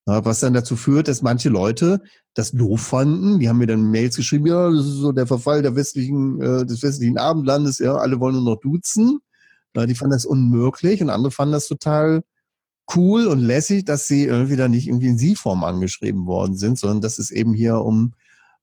Was 0.05 0.39
dann 0.39 0.53
dazu 0.53 0.75
führt, 0.75 1.08
dass 1.08 1.22
manche 1.22 1.50
Leute 1.50 2.01
das 2.34 2.51
doof 2.51 2.81
fanden. 2.81 3.39
Die 3.39 3.50
haben 3.50 3.60
mir 3.60 3.67
dann 3.67 3.91
Mails 3.91 4.15
geschrieben, 4.15 4.48
ja, 4.48 4.70
das 4.70 4.86
ist 4.86 4.96
so 4.96 5.12
der 5.12 5.27
Verfall 5.27 5.62
der 5.62 5.75
westlichen, 5.75 6.41
äh, 6.41 6.65
des 6.65 6.81
westlichen 6.81 7.17
Abendlandes, 7.17 7.79
ja, 7.79 7.96
alle 7.96 8.20
wollen 8.20 8.36
nur 8.36 8.55
noch 8.55 8.62
duzen. 8.62 9.20
Ja, 9.75 9.86
die 9.86 9.96
fanden 9.96 10.13
das 10.13 10.25
unmöglich 10.25 11.01
und 11.01 11.10
andere 11.10 11.31
fanden 11.31 11.53
das 11.53 11.67
total 11.67 12.24
cool 12.96 13.27
und 13.27 13.39
lässig, 13.39 13.86
dass 13.86 14.08
sie 14.08 14.25
irgendwie 14.25 14.55
da 14.55 14.67
nicht 14.67 14.88
irgendwie 14.88 15.08
in 15.08 15.17
Sie-Form 15.17 15.63
angeschrieben 15.63 16.25
worden 16.25 16.58
sind, 16.58 16.77
sondern 16.79 17.01
dass 17.01 17.20
es 17.20 17.31
eben 17.31 17.53
hier 17.53 17.77
um 17.77 18.13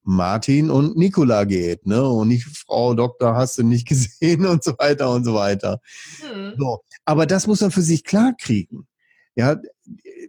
Martin 0.03 0.71
und 0.71 0.97
Nicola 0.97 1.45
geht, 1.45 1.87
ne? 1.87 2.07
Und 2.09 2.29
nicht 2.29 2.45
Frau 2.45 2.95
Doktor 2.95 3.37
hast 3.37 3.59
du 3.59 3.63
nicht 3.63 3.87
gesehen 3.89 4.47
und 4.47 4.65
so 4.65 4.73
weiter 4.79 5.11
und 5.11 5.25
so 5.25 5.35
weiter. 5.35 5.81
Mhm. 6.35 6.55
So. 6.59 6.81
Aber 7.05 7.27
das 7.27 7.47
muss 7.47 7.61
man 7.61 7.71
für 7.71 7.83
sich 7.83 8.05
klar 8.05 8.35
kriegen. 8.39 8.87
Ja, 9.39 9.57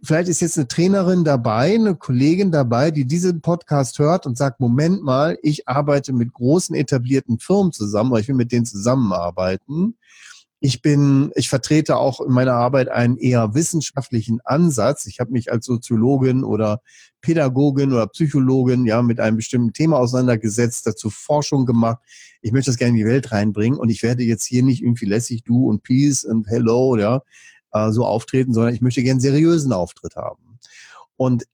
vielleicht 0.04 0.28
ist 0.28 0.40
jetzt 0.40 0.56
eine 0.56 0.68
Trainerin 0.68 1.24
dabei, 1.24 1.74
eine 1.74 1.96
Kollegin 1.96 2.52
dabei, 2.52 2.92
die 2.92 3.06
diesen 3.06 3.40
Podcast 3.40 3.98
hört 3.98 4.24
und 4.24 4.38
sagt, 4.38 4.60
Moment 4.60 5.02
mal, 5.02 5.36
ich 5.42 5.66
arbeite 5.66 6.12
mit 6.12 6.32
großen 6.32 6.76
etablierten 6.76 7.40
Firmen 7.40 7.72
zusammen, 7.72 8.12
oder 8.12 8.20
ich 8.20 8.28
will 8.28 8.36
mit 8.36 8.52
denen 8.52 8.66
zusammenarbeiten. 8.66 9.96
Ich 10.60 10.80
bin, 10.80 11.32
ich 11.34 11.48
vertrete 11.48 11.96
auch 11.96 12.20
in 12.20 12.30
meiner 12.30 12.52
Arbeit 12.52 12.88
einen 12.88 13.16
eher 13.16 13.52
wissenschaftlichen 13.52 14.40
Ansatz. 14.44 15.06
Ich 15.06 15.18
habe 15.18 15.32
mich 15.32 15.50
als 15.50 15.66
Soziologin 15.66 16.44
oder 16.44 16.80
Pädagogin 17.20 17.92
oder 17.92 18.06
Psychologin 18.06 18.86
ja 18.86 19.02
mit 19.02 19.18
einem 19.18 19.38
bestimmten 19.38 19.72
Thema 19.72 19.98
auseinandergesetzt, 19.98 20.86
dazu 20.86 21.10
Forschung 21.10 21.66
gemacht. 21.66 21.98
Ich 22.42 22.52
möchte 22.52 22.70
das 22.70 22.78
gerne 22.78 22.90
in 22.90 22.98
die 22.98 23.10
Welt 23.10 23.32
reinbringen 23.32 23.76
und 23.76 23.88
ich 23.88 24.04
werde 24.04 24.22
jetzt 24.22 24.44
hier 24.44 24.62
nicht 24.62 24.84
irgendwie 24.84 25.06
lässig 25.06 25.42
du 25.42 25.68
und 25.68 25.82
peace 25.82 26.22
und 26.22 26.46
hello, 26.46 26.96
ja, 26.96 27.22
äh, 27.72 27.90
so 27.90 28.04
auftreten, 28.04 28.54
sondern 28.54 28.74
ich 28.74 28.80
möchte 28.80 29.02
gerne 29.02 29.20
seriösen 29.20 29.72
Auftritt 29.72 30.16
haben. 30.16 30.58
Und 31.16 31.44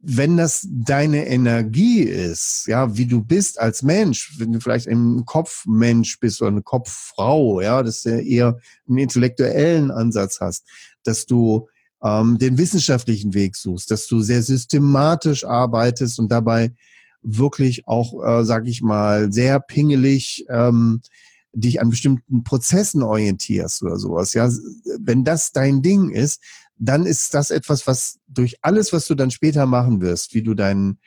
wenn 0.00 0.36
das 0.36 0.66
deine 0.70 1.26
Energie 1.26 2.00
ist, 2.02 2.66
ja, 2.68 2.96
wie 2.96 3.06
du 3.06 3.22
bist 3.22 3.58
als 3.58 3.82
Mensch, 3.82 4.38
wenn 4.38 4.52
du 4.52 4.60
vielleicht 4.60 4.86
ein 4.86 5.24
Kopfmensch 5.24 6.20
bist 6.20 6.40
oder 6.40 6.52
eine 6.52 6.62
Kopffrau, 6.62 7.60
ja, 7.60 7.82
dass 7.82 8.02
du 8.02 8.10
eher 8.10 8.58
einen 8.86 8.98
intellektuellen 8.98 9.90
Ansatz 9.90 10.38
hast, 10.40 10.64
dass 11.02 11.26
du 11.26 11.68
ähm, 12.02 12.38
den 12.38 12.58
wissenschaftlichen 12.58 13.34
Weg 13.34 13.56
suchst, 13.56 13.90
dass 13.90 14.06
du 14.06 14.20
sehr 14.20 14.42
systematisch 14.42 15.44
arbeitest 15.44 16.20
und 16.20 16.30
dabei 16.30 16.72
wirklich 17.22 17.88
auch, 17.88 18.24
äh, 18.24 18.44
sag 18.44 18.68
ich 18.68 18.82
mal, 18.82 19.32
sehr 19.32 19.58
pingelig 19.58 20.44
ähm, 20.48 21.00
dich 21.52 21.80
an 21.80 21.90
bestimmten 21.90 22.44
Prozessen 22.44 23.02
orientierst 23.02 23.82
oder 23.82 23.96
sowas, 23.96 24.34
ja, 24.34 24.50
wenn 25.00 25.24
das 25.24 25.52
dein 25.52 25.82
Ding 25.82 26.10
ist, 26.10 26.42
dann 26.76 27.06
ist 27.06 27.34
das 27.34 27.50
etwas, 27.50 27.86
was 27.86 28.18
durch 28.28 28.58
alles, 28.62 28.92
was 28.92 29.06
du 29.06 29.14
dann 29.14 29.30
später 29.30 29.66
machen 29.66 30.00
wirst, 30.00 30.34
wie 30.34 30.42
du 30.42 30.54
deinen 30.54 30.98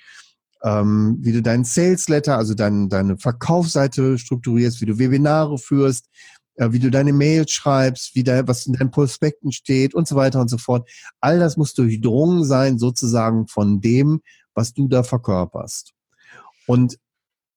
ähm, 0.64 1.18
wie 1.22 1.32
du 1.32 1.42
deinen 1.42 1.64
Sales 1.64 2.08
Letter, 2.08 2.38
also 2.38 2.54
dein, 2.54 2.90
deine 2.90 3.18
Verkaufsseite 3.18 4.18
strukturierst, 4.18 4.82
wie 4.82 4.86
du 4.86 5.00
Webinare 5.00 5.58
führst, 5.58 6.08
äh, 6.56 6.72
wie 6.72 6.80
du 6.80 6.92
deine 6.92 7.14
Mails 7.14 7.52
schreibst, 7.52 8.16
wie 8.16 8.24
da, 8.24 8.48
was 8.48 8.66
in 8.68 8.74
deinen 8.74 8.92
Prospekten 8.92 9.52
steht 9.52 9.96
und 9.96 10.08
so 10.08 10.16
weiter 10.16 10.40
und 10.40 10.50
so 10.50 10.58
fort. 10.58 10.88
All 11.20 11.40
das 11.40 11.58
muss 11.58 11.74
durchdrungen 11.74 12.46
sein, 12.46 12.78
sozusagen 12.78 13.48
von 13.48 13.82
dem, 13.82 14.22
was 14.54 14.74
du 14.74 14.88
da 14.88 15.04
verkörperst. 15.04 15.94
Und 16.68 16.98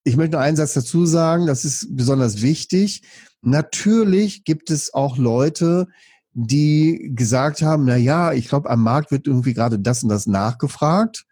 ich 0.04 0.16
möchte 0.16 0.36
noch 0.36 0.42
einen 0.42 0.56
Satz 0.56 0.74
dazu 0.74 1.06
sagen, 1.06 1.46
das 1.46 1.64
ist 1.64 1.88
besonders 1.96 2.42
wichtig. 2.42 3.02
Natürlich 3.40 4.44
gibt 4.44 4.70
es 4.70 4.92
auch 4.92 5.16
Leute, 5.16 5.88
die 6.32 7.10
gesagt 7.14 7.62
haben, 7.62 7.84
na 7.84 7.96
ja, 7.96 8.32
ich 8.32 8.48
glaube, 8.48 8.68
am 8.68 8.82
Markt 8.82 9.10
wird 9.10 9.26
irgendwie 9.26 9.54
gerade 9.54 9.78
das 9.78 10.02
und 10.02 10.10
das 10.10 10.26
nachgefragt. 10.26 11.24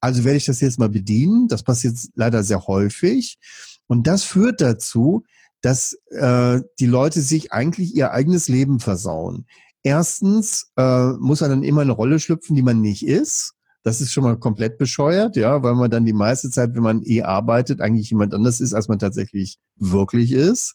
Also 0.00 0.24
werde 0.24 0.36
ich 0.36 0.44
das 0.44 0.60
jetzt 0.60 0.78
mal 0.78 0.88
bedienen. 0.88 1.48
Das 1.48 1.62
passiert 1.62 1.96
leider 2.14 2.44
sehr 2.44 2.66
häufig. 2.66 3.38
Und 3.86 4.06
das 4.06 4.24
führt 4.24 4.60
dazu, 4.60 5.24
dass 5.62 5.98
äh, 6.10 6.60
die 6.78 6.86
Leute 6.86 7.20
sich 7.20 7.52
eigentlich 7.52 7.94
ihr 7.94 8.12
eigenes 8.12 8.48
Leben 8.48 8.78
versauen. 8.78 9.46
Erstens 9.82 10.70
äh, 10.76 11.12
muss 11.18 11.40
man 11.40 11.50
dann 11.50 11.62
immer 11.62 11.80
eine 11.80 11.92
Rolle 11.92 12.20
schlüpfen, 12.20 12.54
die 12.54 12.62
man 12.62 12.80
nicht 12.80 13.06
ist. 13.06 13.54
Das 13.82 14.00
ist 14.00 14.12
schon 14.12 14.24
mal 14.24 14.36
komplett 14.38 14.78
bescheuert, 14.78 15.36
ja, 15.36 15.62
weil 15.62 15.74
man 15.74 15.90
dann 15.90 16.04
die 16.04 16.12
meiste 16.12 16.50
Zeit, 16.50 16.74
wenn 16.74 16.82
man 16.82 17.02
eh 17.04 17.22
arbeitet, 17.22 17.80
eigentlich 17.80 18.10
jemand 18.10 18.34
anders 18.34 18.60
ist, 18.60 18.74
als 18.74 18.88
man 18.88 18.98
tatsächlich 18.98 19.58
wirklich 19.76 20.32
ist. 20.32 20.74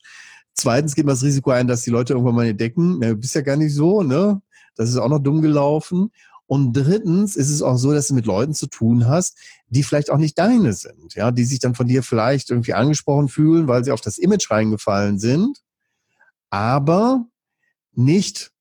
Zweitens 0.53 0.95
geht 0.95 1.05
man 1.05 1.15
das 1.15 1.23
Risiko 1.23 1.51
ein, 1.51 1.67
dass 1.67 1.81
die 1.81 1.89
Leute 1.89 2.13
irgendwann 2.13 2.35
mal 2.35 2.47
entdecken, 2.47 2.99
na, 2.99 3.09
du 3.09 3.15
bist 3.17 3.35
ja 3.35 3.41
gar 3.41 3.57
nicht 3.57 3.73
so, 3.73 4.03
ne? 4.03 4.41
Das 4.75 4.89
ist 4.89 4.97
auch 4.97 5.09
noch 5.09 5.19
dumm 5.19 5.41
gelaufen. 5.41 6.11
Und 6.45 6.73
drittens 6.73 7.35
ist 7.35 7.49
es 7.49 7.61
auch 7.61 7.77
so, 7.77 7.93
dass 7.93 8.09
du 8.09 8.13
mit 8.13 8.25
Leuten 8.25 8.53
zu 8.53 8.67
tun 8.67 9.07
hast, 9.07 9.37
die 9.69 9.81
vielleicht 9.81 10.11
auch 10.11 10.17
nicht 10.17 10.37
deine 10.37 10.73
sind, 10.73 11.15
ja, 11.15 11.31
die 11.31 11.45
sich 11.45 11.59
dann 11.59 11.73
von 11.73 11.87
dir 11.87 12.03
vielleicht 12.03 12.51
irgendwie 12.51 12.73
angesprochen 12.73 13.27
fühlen, 13.27 13.67
weil 13.67 13.83
sie 13.83 13.91
auf 13.91 14.01
das 14.01 14.19
Image 14.19 14.51
reingefallen 14.51 15.17
sind, 15.19 15.63
aber 16.51 17.25
nicht 17.93 18.51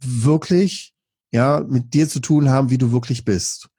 wirklich, 0.00 0.92
ja, 1.32 1.64
mit 1.66 1.94
dir 1.94 2.08
zu 2.08 2.20
tun 2.20 2.50
haben, 2.50 2.68
wie 2.68 2.78
du 2.78 2.92
wirklich 2.92 3.24
bist. 3.24 3.69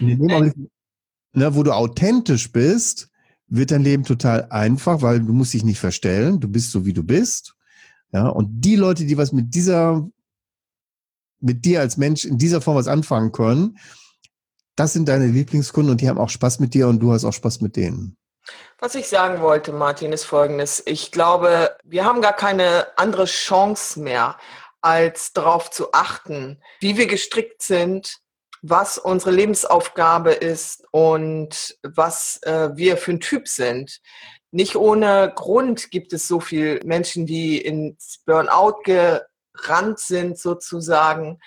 Ne, 0.00 1.54
wo 1.54 1.62
du 1.62 1.72
authentisch 1.72 2.50
bist, 2.52 3.08
wird 3.48 3.70
dein 3.70 3.82
Leben 3.82 4.04
total 4.04 4.46
einfach, 4.50 5.02
weil 5.02 5.20
du 5.20 5.32
musst 5.32 5.54
dich 5.54 5.64
nicht 5.64 5.78
verstellen, 5.78 6.40
du 6.40 6.48
bist 6.48 6.72
so 6.72 6.84
wie 6.84 6.92
du 6.92 7.02
bist. 7.02 7.54
Ja, 8.12 8.28
und 8.28 8.48
die 8.60 8.76
Leute, 8.76 9.04
die 9.04 9.18
was 9.18 9.32
mit 9.32 9.54
dieser, 9.54 10.08
mit 11.40 11.64
dir 11.64 11.80
als 11.80 11.96
Mensch 11.96 12.24
in 12.24 12.38
dieser 12.38 12.60
Form 12.60 12.76
was 12.76 12.88
anfangen 12.88 13.32
können, 13.32 13.78
das 14.74 14.92
sind 14.92 15.08
deine 15.08 15.26
Lieblingskunden 15.26 15.90
und 15.92 16.00
die 16.00 16.08
haben 16.08 16.18
auch 16.18 16.28
Spaß 16.28 16.60
mit 16.60 16.74
dir 16.74 16.88
und 16.88 17.00
du 17.00 17.12
hast 17.12 17.24
auch 17.24 17.32
Spaß 17.32 17.60
mit 17.60 17.76
denen. 17.76 18.16
Was 18.78 18.94
ich 18.94 19.08
sagen 19.08 19.40
wollte, 19.40 19.72
Martin, 19.72 20.12
ist 20.12 20.24
folgendes. 20.24 20.82
Ich 20.86 21.10
glaube, 21.10 21.76
wir 21.82 22.04
haben 22.04 22.20
gar 22.20 22.34
keine 22.34 22.86
andere 22.96 23.24
Chance 23.24 24.00
mehr, 24.00 24.36
als 24.82 25.32
darauf 25.32 25.70
zu 25.70 25.92
achten, 25.92 26.62
wie 26.80 26.96
wir 26.96 27.06
gestrickt 27.06 27.62
sind, 27.62 28.20
was 28.68 28.98
unsere 28.98 29.30
Lebensaufgabe 29.30 30.32
ist 30.32 30.84
und 30.90 31.76
was 31.82 32.42
äh, 32.42 32.70
wir 32.74 32.96
für 32.96 33.12
ein 33.12 33.20
Typ 33.20 33.48
sind. 33.48 34.00
Nicht 34.50 34.76
ohne 34.76 35.32
Grund 35.34 35.90
gibt 35.90 36.12
es 36.12 36.26
so 36.26 36.40
viele 36.40 36.80
Menschen, 36.84 37.26
die 37.26 37.60
ins 37.60 38.22
Burnout 38.24 38.82
gerannt 38.84 40.00
sind, 40.00 40.38
sozusagen, 40.38 41.38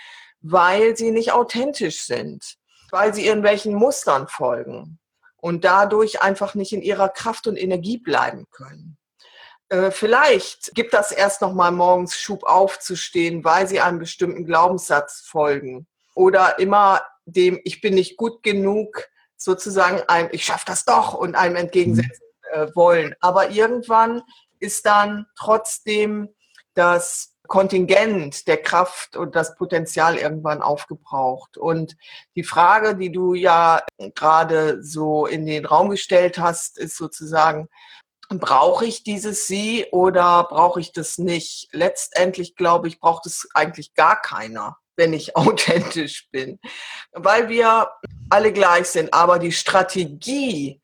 weil 0.41 0.95
sie 0.95 1.11
nicht 1.11 1.33
authentisch 1.33 2.03
sind, 2.03 2.55
weil 2.91 3.13
sie 3.13 3.25
irgendwelchen 3.25 3.73
Mustern 3.73 4.27
folgen 4.27 4.99
und 5.37 5.65
dadurch 5.65 6.21
einfach 6.21 6.55
nicht 6.55 6.71
in 6.71 6.81
ihrer 6.81 7.09
Kraft 7.09 7.47
und 7.47 7.57
Energie 7.57 7.97
bleiben 7.97 8.45
können. 8.51 8.97
Äh, 9.67 9.91
vielleicht 9.91 10.73
gibt 10.73 10.93
das 10.93 11.11
erst 11.11 11.41
noch 11.41 11.53
mal 11.53 11.71
morgens 11.71 12.17
Schub 12.17 12.43
aufzustehen, 12.43 13.43
weil 13.43 13.67
sie 13.67 13.81
einem 13.81 13.99
bestimmten 13.99 14.45
Glaubenssatz 14.45 15.21
folgen 15.25 15.87
oder 16.15 16.59
immer 16.59 17.01
dem 17.25 17.59
ich 17.63 17.81
bin 17.81 17.95
nicht 17.95 18.17
gut 18.17 18.43
genug 18.43 19.07
sozusagen 19.37 20.01
einem 20.07 20.29
ich 20.31 20.45
schaffe 20.45 20.65
das 20.67 20.85
doch 20.85 21.13
und 21.13 21.35
einem 21.35 21.55
entgegensetzen 21.55 22.25
äh, 22.51 22.67
wollen. 22.75 23.15
Aber 23.19 23.51
irgendwann 23.51 24.21
ist 24.59 24.85
dann 24.85 25.25
trotzdem 25.37 26.29
das 26.73 27.35
Kontingent 27.47 28.47
der 28.47 28.57
Kraft 28.57 29.15
und 29.15 29.35
das 29.35 29.55
Potenzial 29.55 30.17
irgendwann 30.17 30.61
aufgebraucht. 30.61 31.57
Und 31.57 31.95
die 32.35 32.43
Frage, 32.43 32.95
die 32.95 33.11
du 33.11 33.33
ja 33.33 33.81
gerade 34.15 34.83
so 34.83 35.25
in 35.25 35.45
den 35.45 35.65
Raum 35.65 35.89
gestellt 35.89 36.37
hast, 36.37 36.77
ist 36.77 36.95
sozusagen, 36.95 37.67
brauche 38.29 38.85
ich 38.85 39.03
dieses 39.03 39.47
Sie 39.47 39.87
oder 39.91 40.43
brauche 40.43 40.79
ich 40.79 40.91
das 40.91 41.17
nicht? 41.17 41.69
Letztendlich 41.71 42.55
glaube 42.55 42.87
ich, 42.87 42.99
braucht 42.99 43.25
es 43.25 43.47
eigentlich 43.55 43.95
gar 43.95 44.21
keiner, 44.21 44.77
wenn 44.99 45.13
ich 45.13 45.35
authentisch 45.35 46.29
bin, 46.31 46.59
weil 47.13 47.49
wir 47.49 47.89
alle 48.29 48.53
gleich 48.53 48.85
sind. 48.87 49.11
Aber 49.13 49.39
die 49.39 49.51
Strategie, 49.51 50.79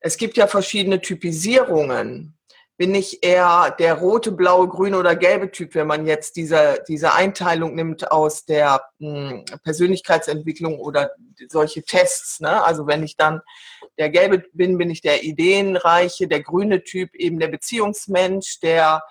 es 0.00 0.16
gibt 0.16 0.36
ja 0.36 0.48
verschiedene 0.48 1.00
Typisierungen 1.00 2.36
bin 2.82 2.96
ich 2.96 3.22
eher 3.22 3.76
der 3.78 3.94
rote, 3.94 4.32
blaue, 4.32 4.66
grüne 4.66 4.98
oder 4.98 5.14
gelbe 5.14 5.52
Typ, 5.52 5.76
wenn 5.76 5.86
man 5.86 6.04
jetzt 6.04 6.34
diese, 6.34 6.82
diese 6.88 7.14
Einteilung 7.14 7.76
nimmt 7.76 8.10
aus 8.10 8.44
der 8.44 8.82
hm, 8.98 9.44
Persönlichkeitsentwicklung 9.62 10.80
oder 10.80 11.12
solche 11.48 11.84
Tests. 11.84 12.40
Ne? 12.40 12.60
Also 12.64 12.88
wenn 12.88 13.04
ich 13.04 13.16
dann 13.16 13.40
der 13.98 14.10
gelbe 14.10 14.42
bin, 14.52 14.78
bin 14.78 14.90
ich 14.90 15.00
der 15.00 15.22
ideenreiche, 15.22 16.26
der 16.26 16.42
grüne 16.42 16.82
Typ 16.82 17.14
eben 17.14 17.38
der 17.38 17.48
Beziehungsmensch, 17.48 18.58
der 18.58 19.04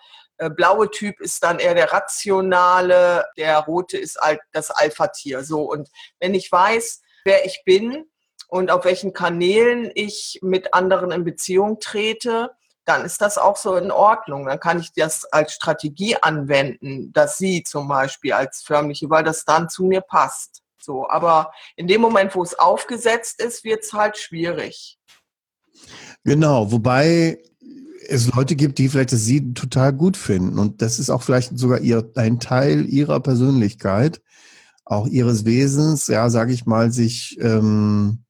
blaue 0.49 0.89
Typ 0.89 1.19
ist 1.21 1.43
dann 1.43 1.59
eher 1.59 1.75
der 1.75 1.91
rationale, 1.91 3.25
der 3.37 3.57
rote 3.59 3.97
ist 3.97 4.19
das 4.51 4.71
Alpha-Tier. 4.71 5.43
So, 5.43 5.61
und 5.71 5.89
wenn 6.19 6.33
ich 6.33 6.51
weiß, 6.51 7.01
wer 7.25 7.45
ich 7.45 7.61
bin 7.65 8.05
und 8.47 8.71
auf 8.71 8.85
welchen 8.85 9.13
Kanälen 9.13 9.91
ich 9.93 10.39
mit 10.41 10.73
anderen 10.73 11.11
in 11.11 11.23
Beziehung 11.23 11.79
trete, 11.79 12.51
dann 12.85 13.05
ist 13.05 13.21
das 13.21 13.37
auch 13.37 13.57
so 13.57 13.75
in 13.75 13.91
Ordnung. 13.91 14.47
Dann 14.47 14.59
kann 14.59 14.79
ich 14.79 14.91
das 14.93 15.25
als 15.25 15.53
Strategie 15.53 16.17
anwenden, 16.21 17.13
dass 17.13 17.37
sie 17.37 17.63
zum 17.63 17.87
Beispiel 17.87 18.33
als 18.33 18.63
förmliche, 18.63 19.09
weil 19.09 19.23
das 19.23 19.45
dann 19.45 19.69
zu 19.69 19.83
mir 19.83 20.01
passt. 20.01 20.63
So, 20.79 21.07
aber 21.07 21.53
in 21.75 21.85
dem 21.87 22.01
Moment, 22.01 22.33
wo 22.33 22.41
es 22.41 22.57
aufgesetzt 22.57 23.39
ist, 23.39 23.63
wird 23.63 23.83
es 23.83 23.93
halt 23.93 24.17
schwierig. 24.17 24.97
Genau, 26.23 26.71
wobei 26.71 27.41
es 28.07 28.33
Leute 28.33 28.55
gibt, 28.55 28.77
die 28.77 28.89
vielleicht 28.89 29.11
das 29.11 29.25
Sie 29.25 29.53
total 29.53 29.93
gut 29.93 30.17
finden. 30.17 30.59
Und 30.59 30.81
das 30.81 30.99
ist 30.99 31.09
auch 31.09 31.21
vielleicht 31.21 31.57
sogar 31.57 31.79
ihr, 31.79 32.09
ein 32.15 32.39
Teil 32.39 32.85
ihrer 32.85 33.19
Persönlichkeit, 33.19 34.21
auch 34.85 35.07
ihres 35.07 35.45
Wesens, 35.45 36.07
ja, 36.07 36.29
sage 36.29 36.53
ich 36.53 36.65
mal, 36.65 36.91
sich 36.91 37.37
ähm, 37.39 38.23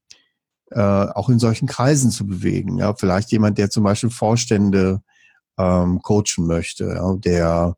äh, 0.72 0.80
auch 0.80 1.30
in 1.30 1.40
solchen 1.40 1.68
Kreisen 1.68 2.12
zu 2.12 2.28
bewegen. 2.28 2.78
Ja, 2.78 2.94
vielleicht 2.96 3.32
jemand, 3.32 3.58
der 3.58 3.70
zum 3.70 3.84
Beispiel 3.84 4.10
Vorstände 4.10 5.02
ähm, 5.58 6.02
coachen 6.02 6.46
möchte, 6.48 6.86
ja, 6.86 7.16
der 7.16 7.76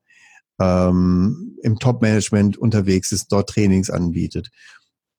ähm, 0.60 1.58
im 1.64 1.80
Top-Management 1.80 2.58
unterwegs 2.58 3.12
ist, 3.12 3.32
dort 3.32 3.50
Trainings 3.50 3.90
anbietet. 3.90 4.50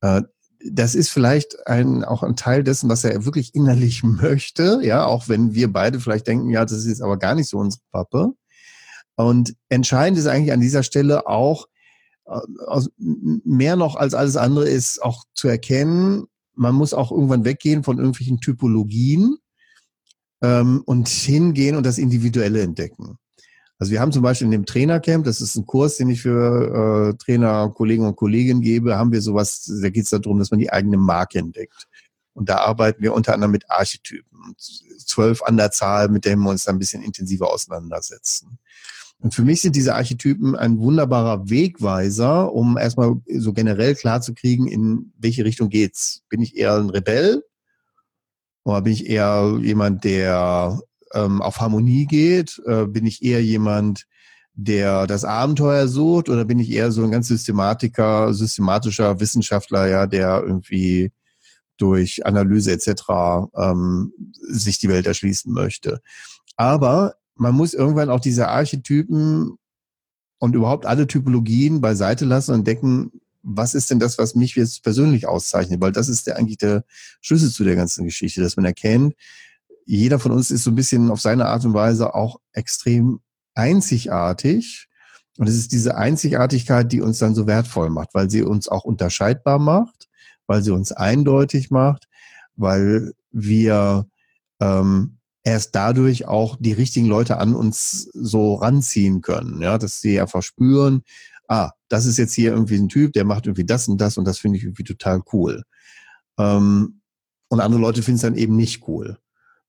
Äh, 0.01 0.23
das 0.71 0.95
ist 0.95 1.11
vielleicht 1.11 1.67
ein, 1.67 2.05
auch 2.05 2.23
ein 2.23 2.37
Teil 2.37 2.65
dessen, 2.65 2.89
was 2.89 3.05
er 3.05 3.25
wirklich 3.25 3.55
innerlich 3.55 4.03
möchte, 4.03 4.81
ja, 4.83 5.05
auch 5.05 5.29
wenn 5.29 5.55
wir 5.55 5.73
beide 5.73 6.01
vielleicht 6.01 6.27
denken, 6.27 6.51
ja, 6.51 6.65
das 6.65 6.85
ist 6.85 7.03
aber 7.03 7.19
gar 7.19 7.35
nicht 7.35 7.49
so 7.49 7.59
unsere 7.59 7.83
Pappe. 7.93 8.33
Und 9.17 9.55
entscheidend 9.69 10.19
ist 10.19 10.27
eigentlich 10.27 10.53
an 10.53 10.61
dieser 10.61 10.83
Stelle 10.83 11.27
auch, 11.27 11.69
äh, 12.27 12.41
mehr 12.99 13.77
noch 13.77 13.97
als 13.97 14.15
alles 14.15 14.37
andere 14.37 14.69
ist 14.69 15.03
auch 15.03 15.25
zu 15.35 15.49
erkennen, 15.49 16.27
man 16.57 16.75
muss 16.75 16.95
auch 16.95 17.11
irgendwann 17.11 17.45
weggehen 17.45 17.85
von 17.85 17.99
irgendwelchen 17.99 18.41
Typologien 18.41 19.37
ähm, 20.43 20.83
und 20.87 21.09
hingehen 21.09 21.77
und 21.77 21.85
das 21.85 21.99
Individuelle 21.99 22.63
entdecken. 22.63 23.19
Also 23.85 23.93
wir 23.93 24.01
haben 24.01 24.13
zum 24.13 24.23
Beispiel 24.23 24.47
in 24.47 24.51
dem 24.51 24.65
Trainercamp, 24.65 25.27
das 25.27 25.43
ist 25.43 25.57
ein 25.57 25.67
Kurs, 25.67 25.99
den 25.99 26.09
ich 26.09 26.23
für 26.23 27.11
äh, 27.11 27.23
Trainer, 27.23 27.69
Kollegen 27.69 28.07
und 28.07 28.17
Kolleginnen 28.17 28.63
gebe, 28.63 28.97
haben 28.97 29.13
wir 29.13 29.21
sowas, 29.21 29.71
da 29.83 29.91
geht 29.91 30.05
es 30.05 30.09
darum, 30.09 30.39
dass 30.39 30.51
man 30.51 30.59
die 30.59 30.73
eigene 30.73 30.97
Marke 30.97 31.39
entdeckt. 31.39 31.87
Und 32.33 32.49
da 32.49 32.61
arbeiten 32.61 33.03
wir 33.03 33.13
unter 33.13 33.35
anderem 33.35 33.51
mit 33.51 33.71
Archetypen, 33.71 34.57
zwölf 35.05 35.43
an 35.43 35.59
der 35.59 35.71
Zahl, 35.71 36.09
mit 36.09 36.25
denen 36.25 36.41
wir 36.45 36.49
uns 36.49 36.65
dann 36.65 36.77
ein 36.77 36.79
bisschen 36.79 37.03
intensiver 37.03 37.53
auseinandersetzen. 37.53 38.59
Und 39.19 39.35
für 39.35 39.43
mich 39.43 39.61
sind 39.61 39.77
diese 39.77 39.95
Archetypen 39.95 40.57
ein 40.57 40.79
wunderbarer 40.79 41.51
Wegweiser, 41.51 42.55
um 42.55 42.79
erstmal 42.79 43.17
so 43.37 43.53
generell 43.53 43.95
klar 43.97 44.23
zu 44.23 44.33
kriegen, 44.33 44.67
in 44.67 45.13
welche 45.19 45.45
Richtung 45.45 45.69
geht's. 45.69 46.23
Bin 46.31 46.41
ich 46.41 46.57
eher 46.57 46.77
ein 46.77 46.89
Rebell? 46.89 47.45
Oder 48.65 48.81
bin 48.81 48.95
ich 48.95 49.11
eher 49.11 49.59
jemand, 49.61 50.05
der 50.05 50.81
ähm, 51.15 51.43
auf 51.43 51.61
Harmonie 51.61 52.07
geht? 52.07 52.61
Äh, 52.67 52.87
bin 52.87 53.07
ich 53.07 53.23
eher 53.23 53.43
jemand, 53.43 54.07
der 54.55 55.07
das 55.07 55.25
Abenteuer 55.25 55.89
sucht? 55.89 56.29
Oder 56.29 56.45
bin 56.45 56.59
ich 56.59 56.71
eher 56.71 56.93
so 56.93 57.03
ein 57.05 57.11
ganz 57.11 57.29
Systematiker, 57.29 58.35
systematischer 58.35 59.21
Wissenschaftler, 59.21 59.89
ja, 59.89 60.07
der 60.07 60.43
irgendwie 60.45 61.13
durch 61.77 62.25
Analyse 62.25 62.73
etc. 62.73 63.51
Ähm, 63.57 64.13
sich 64.41 64.79
die 64.79 64.89
Welt 64.89 65.07
erschließen 65.07 65.53
möchte? 65.53 66.01
Aber 66.57 67.15
man 67.37 67.55
muss 67.55 67.75
irgendwann 67.75 68.11
auch 68.11 68.21
diese 68.21 68.49
Archetypen 68.49 69.59
und 70.39 70.55
überhaupt 70.55 70.87
alle 70.87 71.07
Typologien 71.07 71.81
beiseite 71.81 72.25
lassen 72.25 72.55
und 72.55 72.67
denken, 72.67 73.11
was 73.43 73.75
ist 73.75 73.91
denn 73.91 73.99
das, 73.99 74.19
was 74.19 74.35
mich 74.35 74.55
jetzt 74.57 74.83
persönlich 74.83 75.27
auszeichnet? 75.27 75.81
Weil 75.81 75.93
das 75.93 76.09
ist 76.09 76.27
der, 76.27 76.37
eigentlich 76.37 76.59
der 76.59 76.85
Schlüssel 77.21 77.51
zu 77.51 77.63
der 77.65 77.77
ganzen 77.77 78.05
Geschichte, 78.05 78.41
dass 78.41 78.57
man 78.57 78.65
erkennt, 78.65 79.15
jeder 79.87 80.19
von 80.19 80.33
uns 80.33 80.51
ist 80.51 80.65
so 80.65 80.71
ein 80.71 80.77
bisschen 80.77 81.11
auf 81.11 81.21
seine 81.21 81.47
Art 81.47 81.65
und 81.65 81.75
Weise 81.75 82.15
auch 82.15 82.41
extrem 82.53 83.21
einzigartig. 83.55 84.89
Und 85.37 85.49
es 85.49 85.57
ist 85.57 85.73
diese 85.73 85.97
Einzigartigkeit, 85.97 86.91
die 86.93 87.01
uns 87.01 87.19
dann 87.19 87.35
so 87.35 87.47
wertvoll 87.47 87.91
macht, 87.91 88.15
weil 88.15 88.31
sie 88.31 88.43
uns 88.43 88.69
auch 88.69 88.85
unterscheidbar 88.85 89.59
macht, 89.59 90.09
weil 90.47 90.63
sie 90.63 90.71
uns 90.71 90.93
eindeutig 90.93 91.71
macht, 91.71 92.07
weil 92.57 93.13
wir 93.33 94.07
ähm, 94.61 95.19
erst 95.43 95.75
dadurch 95.75 96.27
auch 96.27 96.57
die 96.59 96.73
richtigen 96.73 97.07
Leute 97.07 97.39
an 97.39 97.55
uns 97.55 98.09
so 98.15 98.55
ranziehen 98.55 99.21
können, 99.21 99.61
ja, 99.61 99.77
dass 99.77 100.01
sie 100.01 100.21
einfach 100.21 100.43
spüren, 100.43 101.03
ah, 101.49 101.73
das 101.89 102.07
ist 102.07 102.17
jetzt 102.17 102.35
hier 102.35 102.53
irgendwie 102.53 102.77
ein 102.77 102.89
Typ, 102.89 103.13
der 103.13 103.25
macht 103.25 103.47
irgendwie 103.47 103.67
das 103.67 103.89
und 103.89 104.01
das 104.01 104.17
und 104.17 104.25
das 104.25 104.39
finde 104.39 104.59
ich 104.59 104.65
irgendwie 104.65 104.85
total 104.85 105.23
cool. 105.33 105.63
Ähm, 106.39 107.01
und 107.49 107.61
andere 107.61 107.81
Leute 107.81 108.03
finden 108.03 108.17
es 108.17 108.23
dann 108.23 108.37
eben 108.37 108.57
nicht 108.57 108.89
cool. 108.89 109.19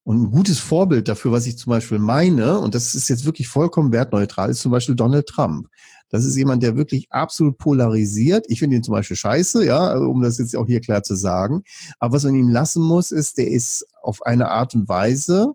Und 0.06 0.22
ein 0.22 0.32
gutes 0.32 0.60
Vorbild 0.60 1.08
dafür, 1.08 1.32
was 1.32 1.48
ich 1.48 1.58
zum 1.58 1.72
Beispiel 1.72 1.98
meine, 1.98 2.60
und 2.60 2.76
das 2.76 2.94
ist 2.94 3.10
jetzt 3.10 3.26
wirklich 3.26 3.48
vollkommen 3.48 3.92
wertneutral, 3.92 4.52
ist 4.52 4.62
zum 4.62 4.72
Beispiel 4.72 4.94
Donald 4.94 5.26
Trump. 5.26 5.68
Das 6.10 6.26
ist 6.26 6.38
jemand, 6.38 6.62
der 6.62 6.78
wirklich 6.78 7.08
absolut 7.10 7.58
polarisiert. 7.58 8.46
Ich 8.48 8.60
finde 8.60 8.76
ihn 8.76 8.84
zum 8.84 8.92
Beispiel 8.92 9.18
scheiße, 9.18 9.66
ja, 9.66 9.98
um 9.98 10.22
das 10.22 10.38
jetzt 10.38 10.56
auch 10.56 10.68
hier 10.68 10.80
klar 10.80 11.02
zu 11.02 11.16
sagen. 11.16 11.64
Aber 11.98 12.14
was 12.14 12.24
man 12.24 12.36
ihm 12.36 12.50
lassen 12.50 12.84
muss, 12.84 13.10
ist, 13.10 13.40
der 13.40 13.50
ist 13.50 13.84
auf 14.04 14.22
eine 14.22 14.50
Art 14.52 14.76
und 14.76 14.88
Weise 14.88 15.54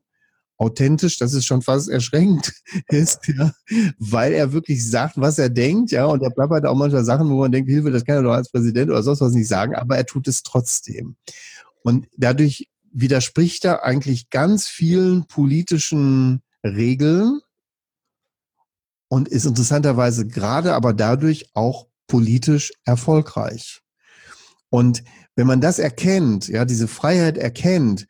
authentisch, 0.56 1.16
dass 1.16 1.32
es 1.32 1.46
schon 1.46 1.62
fast 1.62 1.88
erschreckend 1.88 2.52
ist, 2.88 3.28
ja, 3.28 3.52
weil 3.98 4.32
er 4.32 4.52
wirklich 4.52 4.84
sagt, 4.88 5.14
was 5.16 5.38
er 5.38 5.48
denkt, 5.48 5.92
ja, 5.92 6.06
und 6.06 6.22
er 6.24 6.30
plappert 6.30 6.66
auch 6.66 6.76
manchmal 6.76 7.04
Sachen, 7.04 7.30
wo 7.30 7.38
man 7.38 7.52
denkt, 7.52 7.70
Hilfe, 7.70 7.92
das 7.92 8.04
kann 8.04 8.16
er 8.16 8.22
doch 8.22 8.32
als 8.34 8.50
Präsident 8.50 8.90
oder 8.90 9.04
sonst 9.04 9.20
was 9.20 9.32
nicht 9.32 9.48
sagen, 9.48 9.76
aber 9.76 9.96
er 9.96 10.06
tut 10.06 10.26
es 10.26 10.42
trotzdem. 10.42 11.14
Und 11.82 12.08
dadurch 12.16 12.68
widerspricht 12.92 13.64
er 13.64 13.84
eigentlich 13.84 14.30
ganz 14.30 14.66
vielen 14.66 15.26
politischen 15.26 16.42
Regeln 16.64 17.40
und 19.08 19.28
ist 19.28 19.46
interessanterweise 19.46 20.26
gerade 20.26 20.74
aber 20.74 20.92
dadurch 20.92 21.50
auch 21.54 21.86
politisch 22.06 22.72
erfolgreich. 22.84 23.80
Und 24.68 25.02
wenn 25.36 25.46
man 25.46 25.60
das 25.60 25.78
erkennt, 25.78 26.48
ja, 26.48 26.64
diese 26.64 26.88
Freiheit 26.88 27.38
erkennt, 27.38 28.06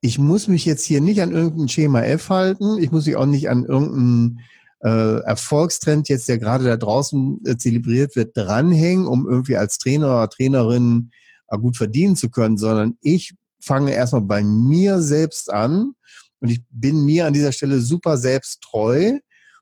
ich 0.00 0.18
muss 0.18 0.48
mich 0.48 0.66
jetzt 0.66 0.84
hier 0.84 1.00
nicht 1.00 1.22
an 1.22 1.32
irgendein 1.32 1.68
Schema 1.68 2.02
F 2.02 2.28
halten, 2.28 2.78
ich 2.78 2.90
muss 2.90 3.06
mich 3.06 3.16
auch 3.16 3.26
nicht 3.26 3.48
an 3.48 3.64
irgendeinen 3.64 4.40
äh, 4.80 5.20
Erfolgstrend 5.20 6.10
jetzt, 6.10 6.28
der 6.28 6.38
gerade 6.38 6.64
da 6.64 6.76
draußen 6.76 7.40
äh, 7.46 7.56
zelebriert 7.56 8.16
wird, 8.16 8.36
dranhängen, 8.36 9.06
um 9.06 9.26
irgendwie 9.26 9.56
als 9.56 9.78
Trainer 9.78 10.06
oder 10.08 10.28
Trainerin 10.28 11.10
äh, 11.48 11.56
gut 11.56 11.78
verdienen 11.78 12.16
zu 12.16 12.28
können, 12.28 12.58
sondern 12.58 12.98
ich 13.00 13.34
fange 13.64 13.92
erstmal 13.92 14.22
bei 14.22 14.42
mir 14.42 15.00
selbst 15.00 15.52
an 15.52 15.94
und 16.40 16.50
ich 16.50 16.62
bin 16.70 17.04
mir 17.04 17.26
an 17.26 17.32
dieser 17.32 17.52
Stelle 17.52 17.80
super 17.80 18.16
selbst 18.16 18.62
treu 18.62 19.18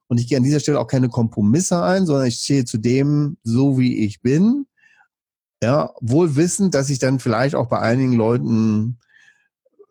und 0.09 0.19
ich 0.19 0.29
gehe 0.29 0.37
an 0.37 0.45
dieser 0.45 0.61
Stelle 0.61 0.81
auch 0.81 0.89
keine 0.89 1.09
Kompromisse 1.09 1.83
ein, 1.83 2.07
sondern 2.07 2.27
ich 2.27 2.37
stehe 2.37 2.65
zu 2.65 2.79
dem 2.79 3.37
so, 3.45 3.79
wie 3.79 4.05
ich 4.05 4.21
bin. 4.21 4.67
Ja, 5.63 5.95
wohl 6.01 6.35
wissend, 6.35 6.75
dass 6.75 6.91
ich 6.91 6.99
dann 6.99 7.21
vielleicht 7.21 7.55
auch 7.55 7.69
bei 7.69 7.79
einigen 7.79 8.15
Leuten 8.15 8.99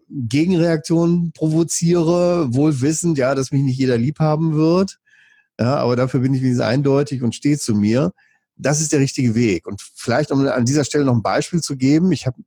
Gegenreaktionen 0.10 1.32
provoziere, 1.32 2.54
wohl 2.54 2.82
wissend, 2.82 3.18
ja, 3.18 3.34
dass 3.36 3.52
mich 3.52 3.64
nicht 3.64 3.78
jeder 3.78 3.98
lieb 3.98 4.20
haben 4.20 4.54
wird. 4.54 5.00
Ja, 5.60 5.78
aber 5.78 5.96
dafür 5.96 6.20
bin 6.20 6.34
ich 6.34 6.42
wenigstens 6.42 6.66
eindeutig 6.66 7.24
und 7.24 7.36
stehe 7.36 7.58
zu 7.58 7.74
mir. 7.74 8.12
Das 8.58 8.82
ist 8.82 8.92
der 8.92 9.00
richtige 9.00 9.34
Weg. 9.34 9.66
Und 9.66 9.82
vielleicht, 9.96 10.32
um 10.32 10.46
an 10.46 10.66
dieser 10.66 10.84
Stelle 10.84 11.06
noch 11.06 11.16
ein 11.16 11.24
Beispiel 11.24 11.62
zu 11.62 11.78
geben, 11.78 12.12
ich 12.12 12.28
habe 12.28 12.44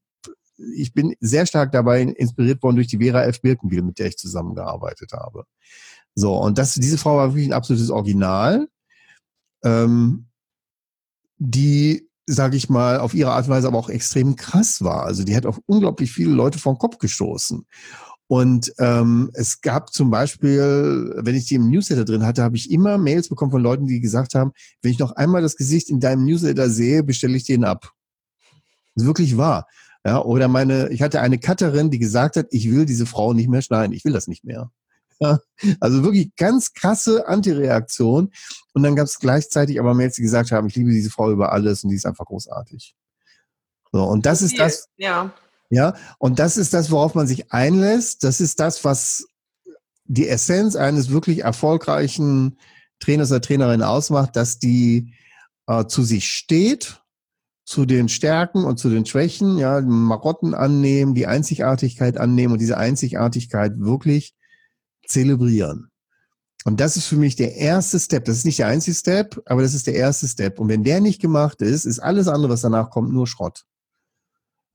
ich 0.57 0.93
bin 0.93 1.15
sehr 1.21 1.47
stark 1.47 1.73
dabei 1.73 2.03
inspiriert 2.03 2.63
worden 2.63 2.77
durch 2.77 2.89
die 2.89 2.99
Vera 2.99 3.25
F. 3.25 3.41
Birkenbiel, 3.41 3.83
mit 3.83 3.99
der 3.99 4.07
ich 4.07 4.17
zusammengearbeitet 4.17 5.13
habe. 5.13 5.45
So, 6.15 6.37
und 6.37 6.59
das, 6.59 6.75
diese 6.75 6.99
Frau 6.99 7.17
war 7.17 7.33
wirklich 7.33 7.49
ein 7.49 7.53
absolutes 7.53 7.91
Original, 7.91 8.69
ähm, 9.65 10.27
die, 11.39 12.09
sage 12.27 12.57
ich 12.57 12.69
mal, 12.69 12.99
auf 13.01 13.15
ihre 13.15 13.33
Art 13.33 13.47
und 13.47 13.51
Weise 13.51 13.67
aber 13.67 13.79
auch 13.79 13.91
extrem 13.91 14.37
krass 14.37 14.83
war. 14.83 15.05
Also 15.05 15.25
die 15.25 15.37
hat 15.37 15.47
auf 15.47 15.61
unglaublich 15.67 16.13
viele 16.13 16.33
Leute 16.33 16.59
vom 16.59 16.79
Kopf 16.79 16.99
gestoßen. 16.99 17.67
Und 18.27 18.73
ähm, 18.79 19.31
es 19.35 19.61
gab 19.61 19.93
zum 19.93 20.11
Beispiel, 20.11 21.15
wenn 21.19 21.35
ich 21.35 21.47
die 21.47 21.57
im 21.57 21.69
Newsletter 21.69 22.05
drin 22.05 22.25
hatte, 22.25 22.43
habe 22.43 22.57
ich 22.57 22.71
immer 22.71 22.97
Mails 22.97 23.29
bekommen 23.29 23.51
von 23.51 23.63
Leuten, 23.63 23.87
die 23.87 24.01
gesagt 24.01 24.35
haben, 24.35 24.53
wenn 24.81 24.93
ich 24.93 24.99
noch 24.99 25.13
einmal 25.13 25.43
das 25.43 25.57
Gesicht 25.57 25.91
in 25.91 26.01
deinem 26.01 26.25
Newsletter 26.25 26.71
sehe, 26.71 27.03
bestelle 27.03 27.37
ich 27.37 27.45
den 27.45 27.65
ab. 27.65 27.93
Das 28.95 29.03
ist 29.03 29.07
wirklich 29.07 29.37
wahr. 29.37 29.67
Ja, 30.07 30.23
oder 30.23 30.49
meine, 30.49 30.91
ich 30.91 31.01
hatte 31.01 31.21
eine 31.23 31.39
Cutterin, 31.39 31.91
die 31.91 31.99
gesagt 31.99 32.37
hat, 32.37 32.47
ich 32.51 32.71
will 32.71 32.85
diese 32.85 33.07
Frau 33.07 33.33
nicht 33.33 33.49
mehr 33.49 33.63
schneiden, 33.63 33.95
ich 33.95 34.05
will 34.05 34.13
das 34.13 34.27
nicht 34.29 34.45
mehr. 34.45 34.71
Ja, 35.21 35.39
also 35.79 36.03
wirklich 36.03 36.35
ganz 36.35 36.73
krasse 36.73 37.29
Antireaktion. 37.29 38.33
Und 38.73 38.83
dann 38.83 38.97
gab 38.97 39.07
es 39.07 39.21
gleichzeitig 39.21 39.79
aber 39.79 39.95
Mails, 39.95 40.17
die 40.17 40.23
gesagt 40.23 40.51
haben, 40.51 40.67
ich 40.67 40.75
liebe 40.75 40.91
diese 40.91 41.09
Frau 41.09 41.31
über 41.31 41.53
alles 41.53 41.85
und 41.85 41.91
die 41.91 41.97
ist 41.97 42.05
einfach 42.05 42.25
großartig. 42.25 42.97
So, 43.93 44.03
und 44.03 44.27
das 44.27 44.43
ist 44.43 44.59
das. 44.59 44.89
Ja. 44.97 45.33
Ja, 45.71 45.95
und 46.19 46.41
das 46.41 46.57
ist 46.57 46.75
das, 46.75 46.91
worauf 46.91 47.15
man 47.15 47.29
sich 47.29 47.53
einlässt. 47.53 48.25
Das 48.25 48.41
ist 48.41 48.59
das, 48.59 48.85
was 48.85 49.25
die 50.05 50.29
Essenz 50.29 50.75
eines 50.75 51.11
wirklich 51.11 51.45
erfolgreichen 51.45 52.59
Trainers 52.99 53.31
oder 53.31 53.41
Trainerin 53.41 53.83
ausmacht, 53.83 54.35
dass 54.35 54.59
die 54.59 55.15
äh, 55.69 55.87
zu 55.87 56.03
sich 56.03 56.29
steht, 56.29 57.04
zu 57.65 57.87
den 57.87 58.09
Stärken 58.09 58.65
und 58.65 58.79
zu 58.79 58.91
den 58.91 59.07
Schwächen, 59.07 59.59
ja, 59.59 59.81
Marotten 59.81 60.55
annehmen, 60.55 61.15
die 61.15 61.27
Einzigartigkeit 61.27 62.19
annehmen 62.19 62.53
und 62.53 62.61
diese 62.61 62.77
Einzigartigkeit 62.77 63.73
wirklich 63.79 64.35
zelebrieren. 65.07 65.91
Und 66.65 66.81
das 66.81 66.97
ist 66.97 67.07
für 67.07 67.17
mich 67.17 67.37
der 67.37 67.57
erste 67.57 68.01
Step. 68.01 68.25
Das 68.25 68.37
ist 68.37 68.47
nicht 68.47 68.59
der 68.59 68.69
einzige 68.69 68.95
Step, 68.95 69.41
aber 69.47 69.63
das 69.63 69.75
ist 69.75 69.87
der 69.87 69.95
erste 69.95 70.27
Step. 70.27 70.59
Und 70.59 70.69
wenn 70.69 70.83
der 70.83 71.01
nicht 71.01 71.21
gemacht 71.21 71.61
ist, 71.61 71.85
ist 71.85 71.99
alles 71.99 72.27
andere, 72.27 72.53
was 72.53 72.63
danach 72.63 72.91
kommt, 72.91 73.13
nur 73.13 73.27
Schrott. 73.27 73.65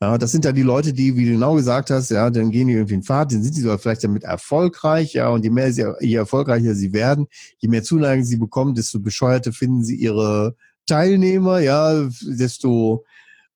Ja, 0.01 0.17
das 0.17 0.31
sind 0.31 0.45
ja 0.45 0.53
die 0.53 0.61
Leute, 0.61 0.93
die, 0.93 1.17
wie 1.17 1.25
du 1.25 1.31
genau 1.31 1.55
gesagt 1.55 1.89
hast, 1.89 2.09
ja, 2.09 2.29
dann 2.29 2.51
gehen 2.51 2.69
die 2.69 2.75
irgendwie 2.75 2.93
in 2.93 3.03
Fahrt, 3.03 3.33
dann 3.33 3.43
sind 3.43 3.53
sie 3.53 3.61
sogar 3.61 3.79
vielleicht 3.79 4.03
damit 4.03 4.23
erfolgreich, 4.23 5.13
ja, 5.13 5.27
und 5.27 5.43
je 5.43 5.49
mehr 5.49 5.73
sie, 5.73 5.85
je 5.99 6.15
erfolgreicher 6.15 6.73
sie 6.73 6.93
werden, 6.93 7.27
je 7.57 7.67
mehr 7.67 7.83
Zuneigung 7.83 8.23
sie 8.23 8.37
bekommen, 8.37 8.75
desto 8.75 9.01
bescheuerte 9.01 9.51
finden 9.51 9.83
sie 9.83 9.95
ihre 9.95 10.55
Teilnehmer, 10.85 11.59
ja, 11.59 12.07
desto 12.21 13.05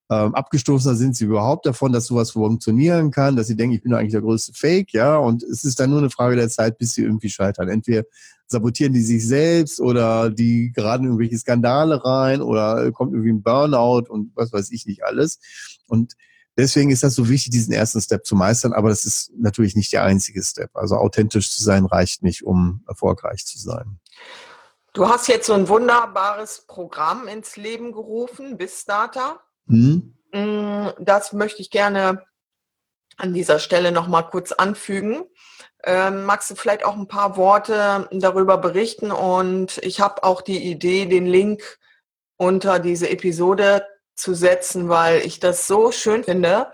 ähm, 0.10 0.36
abgestoßener 0.36 0.96
sind 0.96 1.16
sie 1.16 1.26
überhaupt 1.26 1.66
davon, 1.66 1.92
dass 1.92 2.06
sowas 2.06 2.32
funktionieren 2.32 3.12
kann, 3.12 3.36
dass 3.36 3.48
sie 3.48 3.56
denken, 3.56 3.76
ich 3.76 3.82
bin 3.82 3.94
eigentlich 3.94 4.12
der 4.12 4.22
größte 4.22 4.54
Fake, 4.54 4.94
ja, 4.94 5.18
und 5.18 5.44
es 5.44 5.64
ist 5.64 5.80
dann 5.80 5.90
nur 5.90 6.00
eine 6.00 6.10
Frage 6.10 6.36
der 6.36 6.50
Zeit, 6.50 6.78
bis 6.78 6.94
sie 6.94 7.04
irgendwie 7.04 7.30
scheitern. 7.30 7.70
Entweder 7.70 8.04
sabotieren 8.48 8.94
die 8.94 9.02
sich 9.02 9.28
selbst 9.28 9.80
oder 9.80 10.30
die 10.30 10.72
geraten 10.74 11.06
irgendwelche 11.06 11.38
Skandale 11.38 12.04
rein 12.04 12.42
oder 12.42 12.92
kommt 12.92 13.14
irgendwie 13.14 13.32
ein 13.32 13.42
Burnout 13.42 14.10
und 14.10 14.32
was 14.36 14.52
weiß 14.54 14.72
ich 14.72 14.86
nicht 14.86 15.04
alles. 15.04 15.40
Und 15.88 16.14
deswegen 16.58 16.92
ist 16.92 17.04
das 17.04 17.16
so 17.16 17.30
wichtig, 17.30 17.52
diesen 17.52 17.74
ersten 17.74 18.02
Step 18.02 18.26
zu 18.26 18.36
meistern, 18.36 18.74
aber 18.74 18.90
das 18.90 19.06
ist 19.06 19.32
natürlich 19.38 19.76
nicht 19.76 19.92
der 19.94 20.04
einzige 20.04 20.44
Step. 20.44 20.70
Also 20.76 20.96
authentisch 20.96 21.52
zu 21.52 21.64
sein 21.64 21.86
reicht 21.86 22.24
nicht, 22.24 22.44
um 22.44 22.84
erfolgreich 22.88 23.46
zu 23.46 23.58
sein. 23.58 24.00
Du 24.94 25.10
hast 25.10 25.28
jetzt 25.28 25.48
so 25.48 25.54
ein 25.54 25.68
wunderbares 25.68 26.66
Programm 26.68 27.28
ins 27.28 27.58
Leben 27.58 27.92
gerufen, 27.92 28.58
BizData. 28.58 29.40
Mhm. 29.66 30.16
Mm, 30.32 30.90
das 31.00 31.34
möchte 31.34 31.64
ich 31.64 31.72
gerne 31.72 32.24
an 33.18 33.34
dieser 33.34 33.58
Stelle 33.58 33.92
nochmal 33.92 34.30
kurz 34.30 34.52
anfügen. 34.52 35.24
Ähm, 35.84 36.26
magst 36.26 36.52
du 36.52 36.56
vielleicht 36.56 36.86
auch 36.86 36.96
ein 36.96 37.08
paar 37.08 37.38
Worte 37.38 38.08
darüber 38.12 38.60
berichten? 38.60 39.12
Und 39.12 39.80
ich 39.80 40.00
habe 40.00 40.24
auch 40.24 40.44
die 40.44 40.64
Idee, 40.64 41.08
den 41.08 41.26
Link 41.26 41.80
unter 42.38 42.78
diese 42.78 43.10
Episode 43.10 43.88
zu 44.16 44.36
setzen, 44.36 44.90
weil 44.90 45.26
ich 45.26 45.40
das 45.40 45.66
so 45.66 45.92
schön 45.92 46.24
finde, 46.24 46.72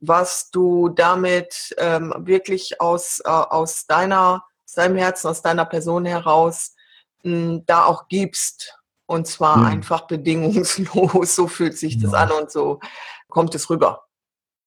was 0.00 0.50
du 0.50 0.88
damit 0.88 1.74
ähm, 1.76 2.14
wirklich 2.16 2.80
aus, 2.80 3.20
äh, 3.20 3.28
aus 3.28 3.86
deiner, 3.86 4.44
aus 4.64 4.72
deinem 4.72 4.96
Herzen, 4.96 5.28
aus 5.28 5.42
deiner 5.42 5.66
Person 5.66 6.06
heraus 6.06 6.74
da 7.22 7.84
auch 7.84 8.08
gibst. 8.08 8.78
Und 9.06 9.26
zwar 9.26 9.58
mhm. 9.58 9.66
einfach 9.66 10.06
bedingungslos. 10.06 11.34
So 11.34 11.48
fühlt 11.48 11.76
sich 11.76 11.98
das 11.98 12.12
ja. 12.12 12.18
an 12.18 12.30
und 12.30 12.50
so 12.50 12.80
kommt 13.28 13.54
es 13.54 13.68
rüber. 13.70 14.04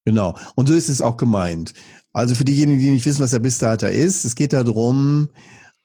Genau. 0.06 0.38
Und 0.56 0.68
so 0.68 0.74
ist 0.74 0.90
es 0.90 1.02
auch 1.02 1.18
gemeint. 1.18 1.74
Also 2.12 2.36
für 2.36 2.44
diejenigen, 2.44 2.80
die 2.80 2.92
nicht 2.92 3.06
wissen, 3.06 3.24
was 3.24 3.32
der 3.32 3.40
BizData 3.40 3.88
ist, 3.88 4.26
es 4.26 4.36
geht 4.36 4.54
darum, 4.54 5.30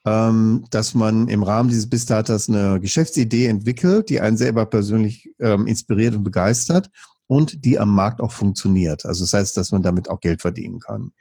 ähm, 0.05 0.65
dass 0.69 0.93
man 0.93 1.27
im 1.27 1.43
Rahmen 1.43 1.69
dieses 1.69 1.89
BizDatas 1.89 2.49
eine 2.49 2.79
Geschäftsidee 2.79 3.47
entwickelt, 3.47 4.09
die 4.09 4.19
einen 4.19 4.37
selber 4.37 4.65
persönlich 4.65 5.29
ähm, 5.39 5.67
inspiriert 5.67 6.15
und 6.15 6.23
begeistert 6.23 6.89
und 7.27 7.63
die 7.65 7.79
am 7.79 7.93
Markt 7.93 8.21
auch 8.21 8.31
funktioniert. 8.31 9.05
Also 9.05 9.23
das 9.23 9.33
heißt, 9.33 9.57
dass 9.57 9.71
man 9.71 9.83
damit 9.83 10.09
auch 10.09 10.19
Geld 10.19 10.41
verdienen 10.41 10.79
kann. 10.79 11.11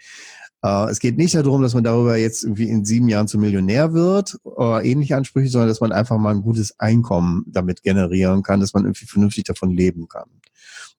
Äh, 0.62 0.90
es 0.90 0.98
geht 0.98 1.16
nicht 1.16 1.34
darum, 1.34 1.62
dass 1.62 1.74
man 1.74 1.84
darüber 1.84 2.16
jetzt 2.16 2.42
irgendwie 2.42 2.68
in 2.68 2.84
sieben 2.84 3.08
Jahren 3.08 3.28
zum 3.28 3.40
Millionär 3.40 3.92
wird 3.92 4.38
oder 4.42 4.84
ähnliche 4.84 5.16
Ansprüche, 5.16 5.48
sondern 5.48 5.68
dass 5.68 5.80
man 5.80 5.92
einfach 5.92 6.18
mal 6.18 6.34
ein 6.34 6.42
gutes 6.42 6.78
Einkommen 6.78 7.44
damit 7.46 7.82
generieren 7.82 8.42
kann, 8.42 8.60
dass 8.60 8.74
man 8.74 8.84
irgendwie 8.84 9.06
vernünftig 9.06 9.44
davon 9.44 9.70
leben 9.70 10.08
kann. 10.08 10.28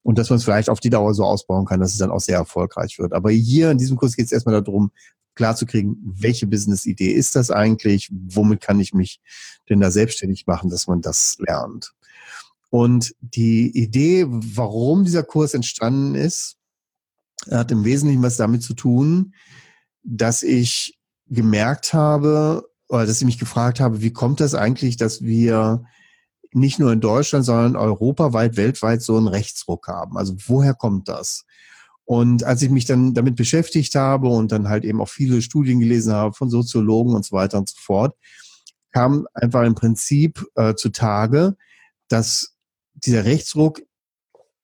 Und 0.02 0.18
dass 0.18 0.30
man 0.30 0.38
es 0.38 0.46
vielleicht 0.46 0.70
auf 0.70 0.80
die 0.80 0.90
Dauer 0.90 1.14
so 1.14 1.26
ausbauen 1.26 1.66
kann, 1.66 1.82
dass 1.82 1.92
es 1.92 1.98
dann 1.98 2.12
auch 2.12 2.22
sehr 2.22 2.38
erfolgreich 2.38 2.98
wird. 3.00 3.14
Aber 3.14 3.32
hier 3.32 3.72
in 3.72 3.78
diesem 3.78 3.98
Kurs 3.98 4.16
geht 4.16 4.28
es 4.28 4.32
erstmal 4.32 4.62
darum, 4.62 4.92
klarzukriegen, 5.36 5.98
welche 6.04 6.48
Business-Idee 6.48 7.12
ist 7.12 7.36
das 7.36 7.52
eigentlich? 7.52 8.10
Womit 8.12 8.62
kann 8.62 8.80
ich 8.80 8.94
mich 8.94 9.20
denn 9.70 9.80
da 9.80 9.92
selbstständig 9.92 10.48
machen, 10.48 10.70
dass 10.70 10.88
man 10.88 11.02
das 11.02 11.38
lernt? 11.40 11.94
Und 12.70 13.16
die 13.22 13.70
Idee, 13.78 14.26
warum 14.28 15.04
dieser 15.04 15.24
Kurs 15.24 15.54
entstanden 15.54 16.16
ist, 16.16 16.59
hat 17.50 17.72
im 17.72 17.86
Wesentlichen 17.86 18.24
was 18.24 18.38
damit 18.38 18.64
zu 18.64 18.74
tun, 18.74 19.34
dass 20.04 20.44
ich 20.44 21.00
gemerkt 21.28 21.94
habe, 21.94 22.68
oder 22.88 23.06
dass 23.06 23.22
ich 23.22 23.26
mich 23.26 23.40
gefragt 23.40 23.80
habe, 23.80 24.02
wie 24.02 24.12
kommt 24.12 24.40
das 24.40 24.56
eigentlich, 24.56 24.98
dass 24.98 25.22
wir 25.22 25.84
nicht 26.52 26.80
nur 26.80 26.92
in 26.92 27.02
Deutschland, 27.02 27.46
sondern 27.46 27.76
europaweit, 27.76 28.58
weltweit 28.58 29.02
so 29.02 29.16
einen 29.18 29.28
Rechtsruck 29.28 29.88
haben? 29.88 30.18
Also 30.18 30.36
woher 30.48 30.74
kommt 30.74 31.08
das? 31.08 31.46
Und 32.06 32.44
als 32.44 32.64
ich 32.64 32.72
mich 32.72 32.86
dann 32.86 33.14
damit 33.14 33.36
beschäftigt 33.36 33.94
habe 33.94 34.30
und 34.30 34.52
dann 34.52 34.68
halt 34.68 34.84
eben 34.84 35.00
auch 35.00 35.10
viele 35.10 35.44
Studien 35.44 35.80
gelesen 35.80 36.12
habe 36.14 36.34
von 36.34 36.50
Soziologen 36.50 37.14
und 37.14 37.24
so 37.24 37.36
weiter 37.36 37.60
und 37.60 37.70
so 37.70 37.76
fort, 37.80 38.18
kam 38.92 39.28
einfach 39.36 39.64
im 39.64 39.76
Prinzip 39.76 40.44
äh, 40.56 40.74
zutage, 40.74 41.56
dass 42.08 42.56
dieser 42.96 43.26
Rechtsruck 43.26 43.84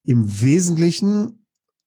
im 0.03 0.41
Wesentlichen 0.41 1.44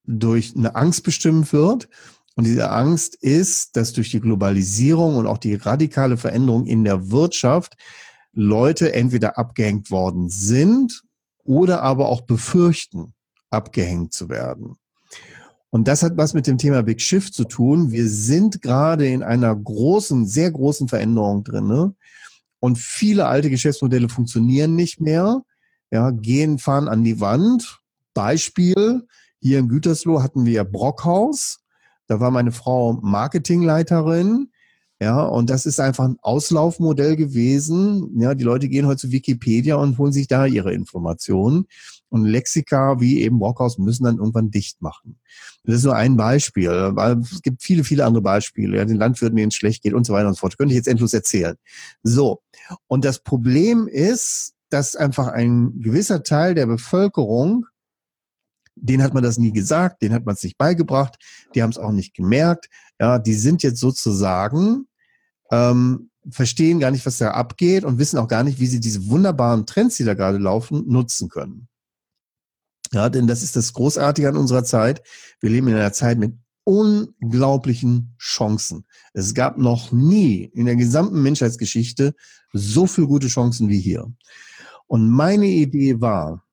durch 0.08 0.56
eine 0.56 0.74
Angst 0.74 1.04
bestimmt 1.04 1.52
wird 1.52 1.88
Und 2.34 2.44
diese 2.44 2.70
Angst 2.70 3.14
ist, 3.16 3.76
dass 3.76 3.92
durch 3.92 4.10
die 4.10 4.20
Globalisierung 4.20 5.16
und 5.16 5.26
auch 5.26 5.38
die 5.38 5.54
radikale 5.54 6.16
Veränderung 6.16 6.66
in 6.66 6.84
der 6.84 7.10
Wirtschaft 7.10 7.76
Leute 8.32 8.94
entweder 8.94 9.38
abgehängt 9.38 9.90
worden 9.90 10.28
sind 10.28 11.02
oder 11.44 11.82
aber 11.82 12.08
auch 12.08 12.22
befürchten, 12.22 13.12
abgehängt 13.50 14.12
zu 14.12 14.28
werden. 14.28 14.76
Und 15.70 15.88
das 15.88 16.02
hat 16.02 16.16
was 16.16 16.32
mit 16.32 16.46
dem 16.46 16.56
Thema 16.56 16.82
Big 16.82 17.02
Shift 17.02 17.34
zu 17.34 17.44
tun. 17.44 17.90
Wir 17.90 18.08
sind 18.08 18.62
gerade 18.62 19.06
in 19.08 19.22
einer 19.22 19.54
großen, 19.54 20.26
sehr 20.26 20.50
großen 20.50 20.88
Veränderung 20.88 21.44
drinne 21.44 21.94
und 22.60 22.78
viele 22.78 23.26
alte 23.26 23.50
Geschäftsmodelle 23.50 24.08
funktionieren 24.08 24.74
nicht 24.76 25.00
mehr. 25.00 25.42
Ja, 25.90 26.10
gehen, 26.10 26.58
fahren 26.58 26.88
an 26.88 27.02
die 27.02 27.20
Wand. 27.20 27.80
Beispiel, 28.14 29.06
hier 29.40 29.58
in 29.58 29.68
Gütersloh 29.68 30.22
hatten 30.22 30.44
wir 30.44 30.64
Brockhaus. 30.64 31.60
Da 32.06 32.20
war 32.20 32.30
meine 32.30 32.52
Frau 32.52 32.94
Marketingleiterin. 32.94 34.50
Ja, 35.00 35.22
und 35.22 35.48
das 35.48 35.64
ist 35.64 35.78
einfach 35.78 36.06
ein 36.06 36.16
Auslaufmodell 36.22 37.14
gewesen. 37.14 38.18
Ja, 38.20 38.34
die 38.34 38.42
Leute 38.42 38.68
gehen 38.68 38.86
heute 38.86 39.02
zu 39.02 39.12
Wikipedia 39.12 39.76
und 39.76 39.96
holen 39.96 40.12
sich 40.12 40.26
da 40.26 40.44
ihre 40.44 40.72
Informationen. 40.72 41.66
Und 42.08 42.24
Lexika 42.24 43.00
wie 43.00 43.22
eben 43.22 43.38
Brockhaus 43.38 43.78
müssen 43.78 44.04
dann 44.04 44.18
irgendwann 44.18 44.50
dicht 44.50 44.82
machen. 44.82 45.20
Das 45.62 45.76
ist 45.76 45.84
nur 45.84 45.94
ein 45.94 46.16
Beispiel. 46.16 46.70
Weil 46.94 47.18
es 47.18 47.42
gibt 47.42 47.62
viele, 47.62 47.84
viele 47.84 48.06
andere 48.06 48.22
Beispiele. 48.22 48.78
Ja, 48.78 48.84
den 48.84 48.96
Landwirten, 48.96 49.36
denen 49.36 49.48
es 49.48 49.54
schlecht 49.54 49.84
geht 49.84 49.94
und 49.94 50.04
so 50.04 50.14
weiter 50.14 50.26
und 50.26 50.34
so 50.34 50.40
fort. 50.40 50.58
Könnte 50.58 50.72
ich 50.72 50.78
jetzt 50.78 50.88
endlos 50.88 51.14
erzählen. 51.14 51.54
So. 52.02 52.40
Und 52.88 53.04
das 53.04 53.20
Problem 53.20 53.86
ist, 53.86 54.54
dass 54.68 54.96
einfach 54.96 55.28
ein 55.28 55.80
gewisser 55.80 56.24
Teil 56.24 56.54
der 56.54 56.66
Bevölkerung 56.66 57.66
denen 58.80 59.02
hat 59.02 59.14
man 59.14 59.22
das 59.22 59.38
nie 59.38 59.52
gesagt, 59.52 60.02
denen 60.02 60.14
hat 60.14 60.26
man 60.26 60.34
es 60.34 60.42
nicht 60.42 60.58
beigebracht, 60.58 61.16
die 61.54 61.62
haben 61.62 61.70
es 61.70 61.78
auch 61.78 61.92
nicht 61.92 62.14
gemerkt. 62.14 62.68
Ja, 63.00 63.18
die 63.18 63.34
sind 63.34 63.62
jetzt 63.62 63.80
sozusagen, 63.80 64.86
ähm, 65.50 66.10
verstehen 66.30 66.80
gar 66.80 66.90
nicht, 66.90 67.06
was 67.06 67.18
da 67.18 67.30
abgeht 67.30 67.84
und 67.84 67.98
wissen 67.98 68.18
auch 68.18 68.28
gar 68.28 68.44
nicht, 68.44 68.60
wie 68.60 68.66
sie 68.66 68.80
diese 68.80 69.08
wunderbaren 69.08 69.66
Trends, 69.66 69.96
die 69.96 70.04
da 70.04 70.14
gerade 70.14 70.38
laufen, 70.38 70.84
nutzen 70.86 71.28
können. 71.28 71.68
Ja, 72.92 73.08
denn 73.08 73.26
das 73.26 73.42
ist 73.42 73.56
das 73.56 73.72
Großartige 73.72 74.28
an 74.28 74.36
unserer 74.36 74.64
Zeit. 74.64 75.02
Wir 75.40 75.50
leben 75.50 75.68
in 75.68 75.74
einer 75.74 75.92
Zeit 75.92 76.18
mit 76.18 76.34
unglaublichen 76.64 78.14
Chancen. 78.18 78.84
Es 79.14 79.34
gab 79.34 79.56
noch 79.58 79.92
nie 79.92 80.50
in 80.54 80.66
der 80.66 80.76
gesamten 80.76 81.22
Menschheitsgeschichte 81.22 82.14
so 82.52 82.86
viele 82.86 83.06
gute 83.06 83.28
Chancen 83.28 83.68
wie 83.68 83.80
hier. 83.80 84.12
Und 84.86 85.08
meine 85.08 85.46
Idee 85.46 86.00
war, 86.00 86.44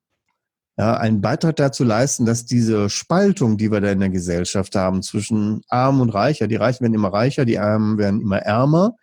ja, 0.77 0.97
einen 0.97 1.21
Beitrag 1.21 1.55
dazu 1.55 1.83
leisten, 1.83 2.25
dass 2.25 2.45
diese 2.45 2.89
Spaltung, 2.89 3.57
die 3.57 3.71
wir 3.71 3.79
da 3.79 3.91
in 3.91 4.01
der 4.01 4.09
Gesellschaft 4.09 4.75
haben, 4.75 5.01
zwischen 5.01 5.61
Arm 5.69 6.01
und 6.01 6.09
Reicher, 6.09 6.47
die 6.47 6.57
Reichen 6.57 6.81
werden 6.81 6.93
immer 6.93 7.13
reicher, 7.13 7.45
die 7.45 7.59
Armen 7.59 7.97
werden 7.97 8.19
immer 8.19 8.39
ärmer, 8.39 8.95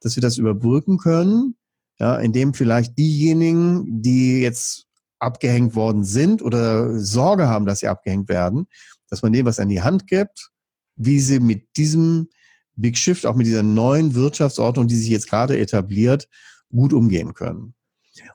dass 0.00 0.16
wir 0.16 0.22
das 0.22 0.38
überbrücken 0.38 0.98
können, 0.98 1.56
ja, 2.00 2.16
indem 2.16 2.52
vielleicht 2.54 2.98
diejenigen, 2.98 4.02
die 4.02 4.40
jetzt 4.40 4.86
abgehängt 5.20 5.74
worden 5.76 6.02
sind 6.02 6.42
oder 6.42 6.98
Sorge 6.98 7.46
haben, 7.46 7.66
dass 7.66 7.80
sie 7.80 7.88
abgehängt 7.88 8.28
werden, 8.28 8.66
dass 9.08 9.22
man 9.22 9.32
denen 9.32 9.46
was 9.46 9.60
an 9.60 9.68
die 9.68 9.82
Hand 9.82 10.06
gibt, 10.06 10.50
wie 10.96 11.20
sie 11.20 11.38
mit 11.38 11.76
diesem 11.76 12.28
Big 12.74 12.96
Shift, 12.96 13.26
auch 13.26 13.36
mit 13.36 13.46
dieser 13.46 13.62
neuen 13.62 14.14
Wirtschaftsordnung, 14.14 14.88
die 14.88 14.96
sich 14.96 15.10
jetzt 15.10 15.28
gerade 15.28 15.58
etabliert, 15.58 16.28
gut 16.70 16.92
umgehen 16.92 17.34
können. 17.34 17.74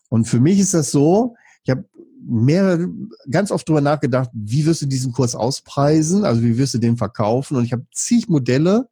Und 0.09 0.25
für 0.25 0.39
mich 0.39 0.59
ist 0.59 0.73
das 0.73 0.91
so, 0.91 1.35
ich 1.63 1.71
habe 1.71 1.85
mehrere, 2.27 2.87
ganz 3.29 3.51
oft 3.51 3.67
drüber 3.67 3.81
nachgedacht, 3.81 4.29
wie 4.33 4.65
wirst 4.65 4.81
du 4.81 4.85
diesen 4.85 5.13
Kurs 5.13 5.35
auspreisen, 5.35 6.25
also 6.25 6.41
wie 6.41 6.57
wirst 6.57 6.73
du 6.73 6.79
den 6.79 6.97
verkaufen. 6.97 7.57
Und 7.57 7.65
ich 7.65 7.73
habe 7.73 7.85
zig 7.93 8.27
Modelle 8.27 8.89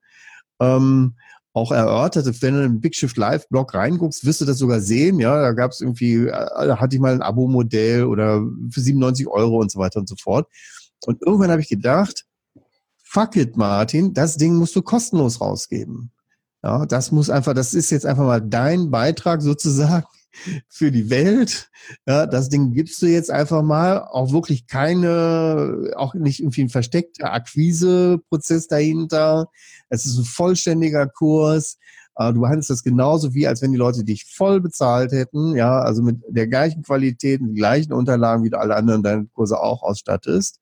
ähm, 0.59 1.15
auch 1.53 1.71
erörtert. 1.71 2.25
Wenn 2.41 2.53
du 2.53 2.63
in 2.63 2.73
den 2.73 2.81
Big 2.81 2.95
Shift 2.95 3.17
Live 3.17 3.47
Blog 3.49 3.73
reinguckst, 3.73 4.25
wirst 4.25 4.41
du 4.41 4.45
das 4.45 4.57
sogar 4.57 4.81
sehen. 4.81 5.19
Ja, 5.19 5.41
da 5.41 5.51
gab 5.53 5.71
es 5.71 5.81
irgendwie, 5.81 6.27
äh, 6.27 6.31
da 6.31 6.79
hatte 6.79 6.95
ich 6.95 7.01
mal 7.01 7.13
ein 7.13 7.21
Abo-Modell 7.21 8.05
oder 8.05 8.43
für 8.69 8.81
97 8.81 9.27
Euro 9.27 9.59
und 9.59 9.71
so 9.71 9.79
weiter 9.79 9.99
und 9.99 10.09
so 10.09 10.15
fort. 10.15 10.47
Und 11.05 11.21
irgendwann 11.21 11.51
habe 11.51 11.61
ich 11.61 11.69
gedacht, 11.69 12.25
fuck 13.03 13.35
it, 13.35 13.57
Martin, 13.57 14.13
das 14.13 14.37
Ding 14.37 14.55
musst 14.55 14.75
du 14.75 14.81
kostenlos 14.81 15.41
rausgeben. 15.41 16.11
Ja, 16.63 16.85
das 16.85 17.11
muss 17.11 17.29
einfach, 17.29 17.53
das 17.53 17.73
ist 17.73 17.89
jetzt 17.91 18.05
einfach 18.05 18.23
mal 18.23 18.41
dein 18.41 18.89
Beitrag 18.89 19.41
sozusagen 19.41 20.05
für 20.67 20.91
die 20.91 21.09
Welt. 21.09 21.69
Ja, 22.07 22.25
das 22.25 22.49
Ding 22.49 22.73
gibst 22.73 23.01
du 23.01 23.05
jetzt 23.05 23.31
einfach 23.31 23.61
mal. 23.61 23.99
Auch 23.99 24.31
wirklich 24.31 24.67
keine, 24.67 25.91
auch 25.95 26.13
nicht 26.13 26.39
irgendwie 26.39 26.63
ein 26.63 26.69
versteckter 26.69 27.33
Akquiseprozess 27.33 28.67
dahinter. 28.67 29.49
Es 29.89 30.05
ist 30.05 30.17
ein 30.17 30.25
vollständiger 30.25 31.07
Kurs. 31.07 31.77
Äh, 32.15 32.33
du 32.33 32.41
behandelst 32.41 32.69
das 32.69 32.83
genauso 32.83 33.33
wie, 33.33 33.47
als 33.47 33.61
wenn 33.61 33.71
die 33.71 33.77
Leute 33.77 34.03
dich 34.03 34.25
voll 34.25 34.61
bezahlt 34.61 35.11
hätten. 35.11 35.55
Ja, 35.55 35.79
also 35.79 36.01
mit 36.01 36.21
der 36.27 36.47
gleichen 36.47 36.83
Qualität, 36.83 37.41
mit 37.41 37.51
den 37.51 37.55
gleichen 37.55 37.93
Unterlagen, 37.93 38.43
wie 38.43 38.49
du 38.49 38.59
alle 38.59 38.75
anderen 38.75 39.03
deine 39.03 39.25
Kurse 39.33 39.59
auch 39.59 39.83
ausstattest. 39.83 40.59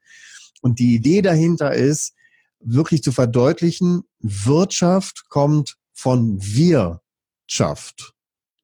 Und 0.62 0.79
die 0.79 0.95
Idee 0.95 1.21
dahinter 1.21 1.73
ist, 1.73 2.13
wirklich 2.60 3.03
zu 3.03 3.12
verdeutlichen, 3.12 4.03
Wirtschaft 4.19 5.29
kommt 5.29 5.77
von 5.93 6.39
Wirtschaft. 6.41 8.13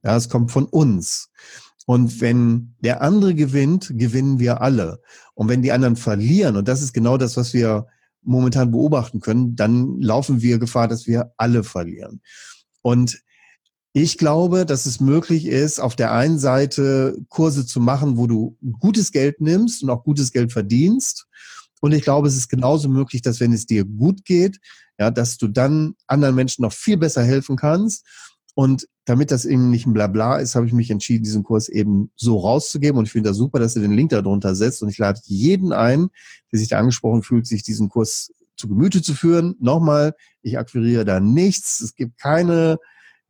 Ja, 0.07 0.15
es 0.15 0.29
kommt 0.29 0.53
von 0.53 0.63
uns. 0.63 1.29
Und 1.85 2.21
wenn 2.21 2.75
der 2.79 3.01
andere 3.01 3.35
gewinnt, 3.35 3.91
gewinnen 3.93 4.39
wir 4.39 4.61
alle. 4.61 5.01
Und 5.33 5.49
wenn 5.49 5.61
die 5.61 5.73
anderen 5.73 5.97
verlieren, 5.97 6.55
und 6.55 6.69
das 6.69 6.81
ist 6.81 6.93
genau 6.93 7.17
das, 7.17 7.35
was 7.35 7.53
wir 7.53 7.87
momentan 8.21 8.71
beobachten 8.71 9.19
können, 9.19 9.57
dann 9.57 9.99
laufen 9.99 10.41
wir 10.41 10.59
Gefahr, 10.59 10.87
dass 10.87 11.07
wir 11.07 11.33
alle 11.35 11.65
verlieren. 11.65 12.21
Und 12.81 13.21
ich 13.91 14.17
glaube, 14.17 14.65
dass 14.65 14.85
es 14.85 15.01
möglich 15.01 15.45
ist, 15.45 15.81
auf 15.81 15.97
der 15.97 16.13
einen 16.13 16.39
Seite 16.39 17.17
Kurse 17.27 17.65
zu 17.65 17.81
machen, 17.81 18.15
wo 18.15 18.27
du 18.27 18.57
gutes 18.79 19.11
Geld 19.11 19.41
nimmst 19.41 19.83
und 19.83 19.89
auch 19.89 20.05
gutes 20.05 20.31
Geld 20.31 20.53
verdienst. 20.53 21.25
Und 21.81 21.91
ich 21.91 22.03
glaube, 22.03 22.29
es 22.29 22.37
ist 22.37 22.47
genauso 22.47 22.87
möglich, 22.87 23.23
dass 23.23 23.41
wenn 23.41 23.51
es 23.51 23.65
dir 23.65 23.83
gut 23.83 24.23
geht, 24.23 24.57
ja, 24.97 25.11
dass 25.11 25.37
du 25.37 25.49
dann 25.49 25.95
anderen 26.07 26.35
Menschen 26.35 26.61
noch 26.61 26.71
viel 26.71 26.95
besser 26.95 27.23
helfen 27.23 27.57
kannst. 27.57 28.05
Und 28.55 28.87
damit 29.07 29.31
das 29.31 29.45
eben 29.45 29.69
nicht 29.69 29.87
ein 29.87 29.93
Blabla 29.93 30.35
ist, 30.35 30.55
habe 30.55 30.67
ich 30.67 30.73
mich 30.73 30.91
entschieden, 30.91 31.23
diesen 31.23 31.43
Kurs 31.43 31.69
eben 31.69 32.11
so 32.17 32.39
rauszugeben. 32.39 32.99
Und 32.99 33.05
ich 33.05 33.13
finde 33.13 33.29
das 33.29 33.37
super, 33.37 33.57
dass 33.57 33.73
ihr 33.77 33.81
den 33.81 33.93
Link 33.93 34.09
darunter 34.09 34.53
setzt. 34.53 34.83
Und 34.83 34.89
ich 34.89 34.97
lade 34.97 35.21
jeden 35.23 35.71
ein, 35.71 36.09
der 36.51 36.59
sich 36.59 36.67
da 36.67 36.77
angesprochen 36.77 37.23
fühlt, 37.23 37.47
sich 37.47 37.63
diesen 37.63 37.87
Kurs 37.87 38.33
zu 38.57 38.67
Gemüte 38.67 39.01
zu 39.01 39.13
führen. 39.13 39.55
Nochmal, 39.61 40.13
ich 40.41 40.59
akquiriere 40.59 41.05
da 41.05 41.21
nichts. 41.21 41.79
Es 41.79 41.95
gibt 41.95 42.19
keine, 42.19 42.79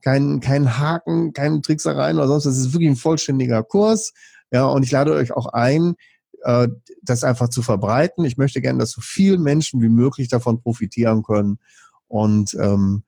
keinen, 0.02 0.40
keinen 0.40 0.80
Haken, 0.80 1.32
keine 1.34 1.62
Tricksereien 1.62 2.18
oder 2.18 2.28
sonst. 2.28 2.46
Das 2.46 2.58
ist 2.58 2.74
wirklich 2.74 2.90
ein 2.90 2.96
vollständiger 2.96 3.62
Kurs. 3.62 4.14
Ja, 4.52 4.66
und 4.66 4.82
ich 4.82 4.90
lade 4.90 5.14
euch 5.14 5.32
auch 5.32 5.46
ein, 5.46 5.94
äh, 6.42 6.70
das 7.04 7.24
einfach 7.24 7.50
zu 7.50 7.62
verbreiten. 7.62 8.26
Ich 8.26 8.38
möchte 8.38 8.62
gerne, 8.62 8.80
dass 8.80 8.94
so 8.94 9.02
viele 9.02 9.38
Menschen 9.38 9.80
wie 9.84 9.90
möglich 9.90 10.28
davon 10.28 10.60
profitieren 10.60 11.22
können. 11.22 11.60
Und 12.08 12.58
ähm, 12.60 13.04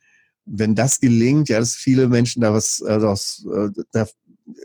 wenn 0.51 0.75
das 0.75 0.99
gelingt, 0.99 1.49
ja, 1.49 1.59
dass 1.59 1.75
viele 1.75 2.07
Menschen 2.07 2.41
da 2.41 2.53
was, 2.53 2.81
äh, 2.81 2.99
das, 2.99 3.45
äh, 3.53 3.69
da 3.91 4.07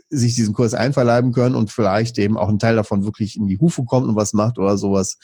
sich 0.09 0.35
diesen 0.35 0.53
Kurs 0.53 0.73
einverleiben 0.73 1.31
können 1.31 1.55
und 1.55 1.71
vielleicht 1.71 2.17
eben 2.17 2.37
auch 2.37 2.49
ein 2.49 2.59
Teil 2.59 2.75
davon 2.75 3.05
wirklich 3.05 3.37
in 3.37 3.47
die 3.47 3.59
Hufe 3.59 3.83
kommt 3.83 4.07
und 4.07 4.15
was 4.15 4.33
macht 4.33 4.57
oder 4.57 4.77
sowas, 4.77 5.17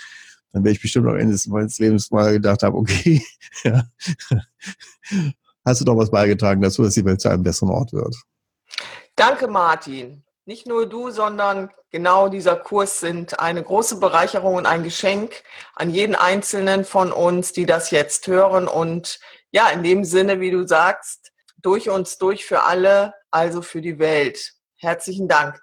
dann 0.53 0.63
werde 0.63 0.75
ich 0.75 0.81
bestimmt 0.81 1.07
am 1.07 1.17
Ende 1.17 1.37
meines 1.47 1.79
Lebens 1.79 2.11
mal 2.11 2.33
gedacht 2.33 2.61
haben, 2.61 2.75
okay, 2.75 3.23
ja, 3.63 3.83
hast 5.65 5.81
du 5.81 5.85
doch 5.85 5.97
was 5.97 6.11
beigetragen 6.11 6.61
dazu, 6.61 6.83
dass 6.83 6.93
die 6.93 7.05
Welt 7.05 7.21
zu 7.21 7.29
einem 7.29 7.43
besseren 7.43 7.69
Ort 7.69 7.93
wird. 7.93 8.15
Danke, 9.15 9.47
Martin. 9.47 10.23
Nicht 10.45 10.65
nur 10.65 10.89
du, 10.89 11.11
sondern 11.11 11.71
genau 11.91 12.27
dieser 12.27 12.55
Kurs 12.55 12.99
sind 12.99 13.39
eine 13.39 13.61
große 13.61 13.99
Bereicherung 13.99 14.55
und 14.55 14.65
ein 14.65 14.83
Geschenk 14.83 15.43
an 15.75 15.91
jeden 15.91 16.15
Einzelnen 16.15 16.83
von 16.83 17.11
uns, 17.11 17.53
die 17.53 17.67
das 17.67 17.91
jetzt 17.91 18.25
hören 18.25 18.67
und 18.67 19.19
ja, 19.51 19.69
in 19.69 19.83
dem 19.83 20.03
Sinne, 20.03 20.39
wie 20.39 20.49
du 20.49 20.65
sagst, 20.65 21.31
durch 21.57 21.89
uns, 21.89 22.17
durch 22.17 22.45
für 22.45 22.63
alle, 22.63 23.13
also 23.29 23.61
für 23.61 23.81
die 23.81 23.99
Welt. 23.99 24.53
Herzlichen 24.77 25.27
Dank. 25.27 25.61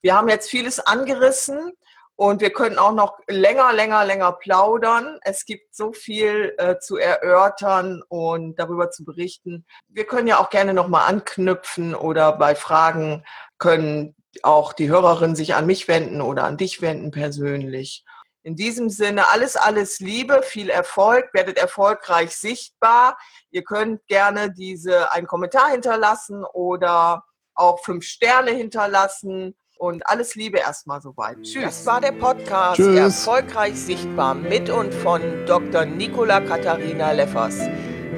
Wir 0.00 0.14
haben 0.14 0.28
jetzt 0.28 0.48
vieles 0.48 0.78
angerissen 0.78 1.72
und 2.14 2.40
wir 2.40 2.50
könnten 2.50 2.78
auch 2.78 2.92
noch 2.92 3.18
länger, 3.26 3.72
länger, 3.72 4.04
länger 4.04 4.32
plaudern. 4.32 5.18
Es 5.22 5.44
gibt 5.44 5.74
so 5.74 5.92
viel 5.92 6.54
äh, 6.58 6.78
zu 6.78 6.98
erörtern 6.98 8.02
und 8.08 8.60
darüber 8.60 8.90
zu 8.90 9.04
berichten. 9.04 9.66
Wir 9.88 10.04
können 10.04 10.28
ja 10.28 10.38
auch 10.38 10.50
gerne 10.50 10.72
nochmal 10.72 11.08
anknüpfen 11.08 11.96
oder 11.96 12.32
bei 12.32 12.54
Fragen 12.54 13.24
können 13.58 14.14
auch 14.42 14.72
die 14.72 14.88
Hörerinnen 14.88 15.36
sich 15.36 15.54
an 15.54 15.66
mich 15.66 15.88
wenden 15.88 16.20
oder 16.20 16.44
an 16.44 16.56
dich 16.56 16.82
wenden 16.82 17.10
persönlich. 17.10 18.04
In 18.42 18.56
diesem 18.56 18.88
Sinne 18.88 19.28
alles, 19.28 19.56
alles 19.56 20.00
Liebe, 20.00 20.40
viel 20.42 20.70
Erfolg, 20.70 21.28
werdet 21.34 21.58
erfolgreich 21.58 22.34
sichtbar. 22.34 23.18
Ihr 23.50 23.64
könnt 23.64 24.06
gerne 24.06 24.50
diese 24.50 25.12
einen 25.12 25.26
Kommentar 25.26 25.70
hinterlassen 25.70 26.44
oder 26.44 27.24
auch 27.54 27.84
fünf 27.84 28.04
Sterne 28.04 28.52
hinterlassen 28.52 29.54
Und 29.76 30.06
alles 30.06 30.34
Liebe 30.34 30.58
erstmal 30.58 31.00
soweit. 31.00 31.40
Tschüss. 31.42 31.64
Das 31.64 31.86
war 31.86 32.00
der 32.02 32.12
Podcast 32.12 32.76
Tschüss. 32.76 32.98
Erfolgreich 32.98 33.74
Sichtbar 33.74 34.34
mit 34.34 34.68
und 34.68 34.92
von 34.92 35.22
Dr. 35.46 35.86
Nicola 35.86 36.40
Katharina 36.40 37.12
Leffers. 37.12 37.58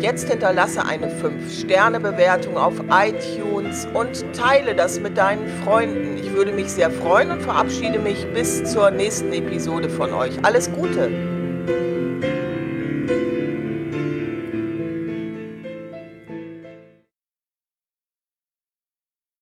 Jetzt 0.03 0.29
hinterlasse 0.29 0.85
eine 0.85 1.07
5-Sterne-Bewertung 1.07 2.57
auf 2.57 2.75
iTunes 2.91 3.87
und 3.95 4.25
teile 4.35 4.75
das 4.75 4.99
mit 4.99 5.17
deinen 5.17 5.47
Freunden. 5.63 6.19
Ich 6.19 6.33
würde 6.33 6.51
mich 6.51 6.73
sehr 6.73 6.91
freuen 6.91 7.31
und 7.31 7.41
verabschiede 7.41 8.01
mich 8.01 8.27
bis 8.35 8.65
zur 8.65 8.91
nächsten 8.91 9.33
Episode 9.33 9.89
von 9.89 10.13
euch. 10.13 10.33
Alles 10.43 10.73
Gute! 10.73 11.32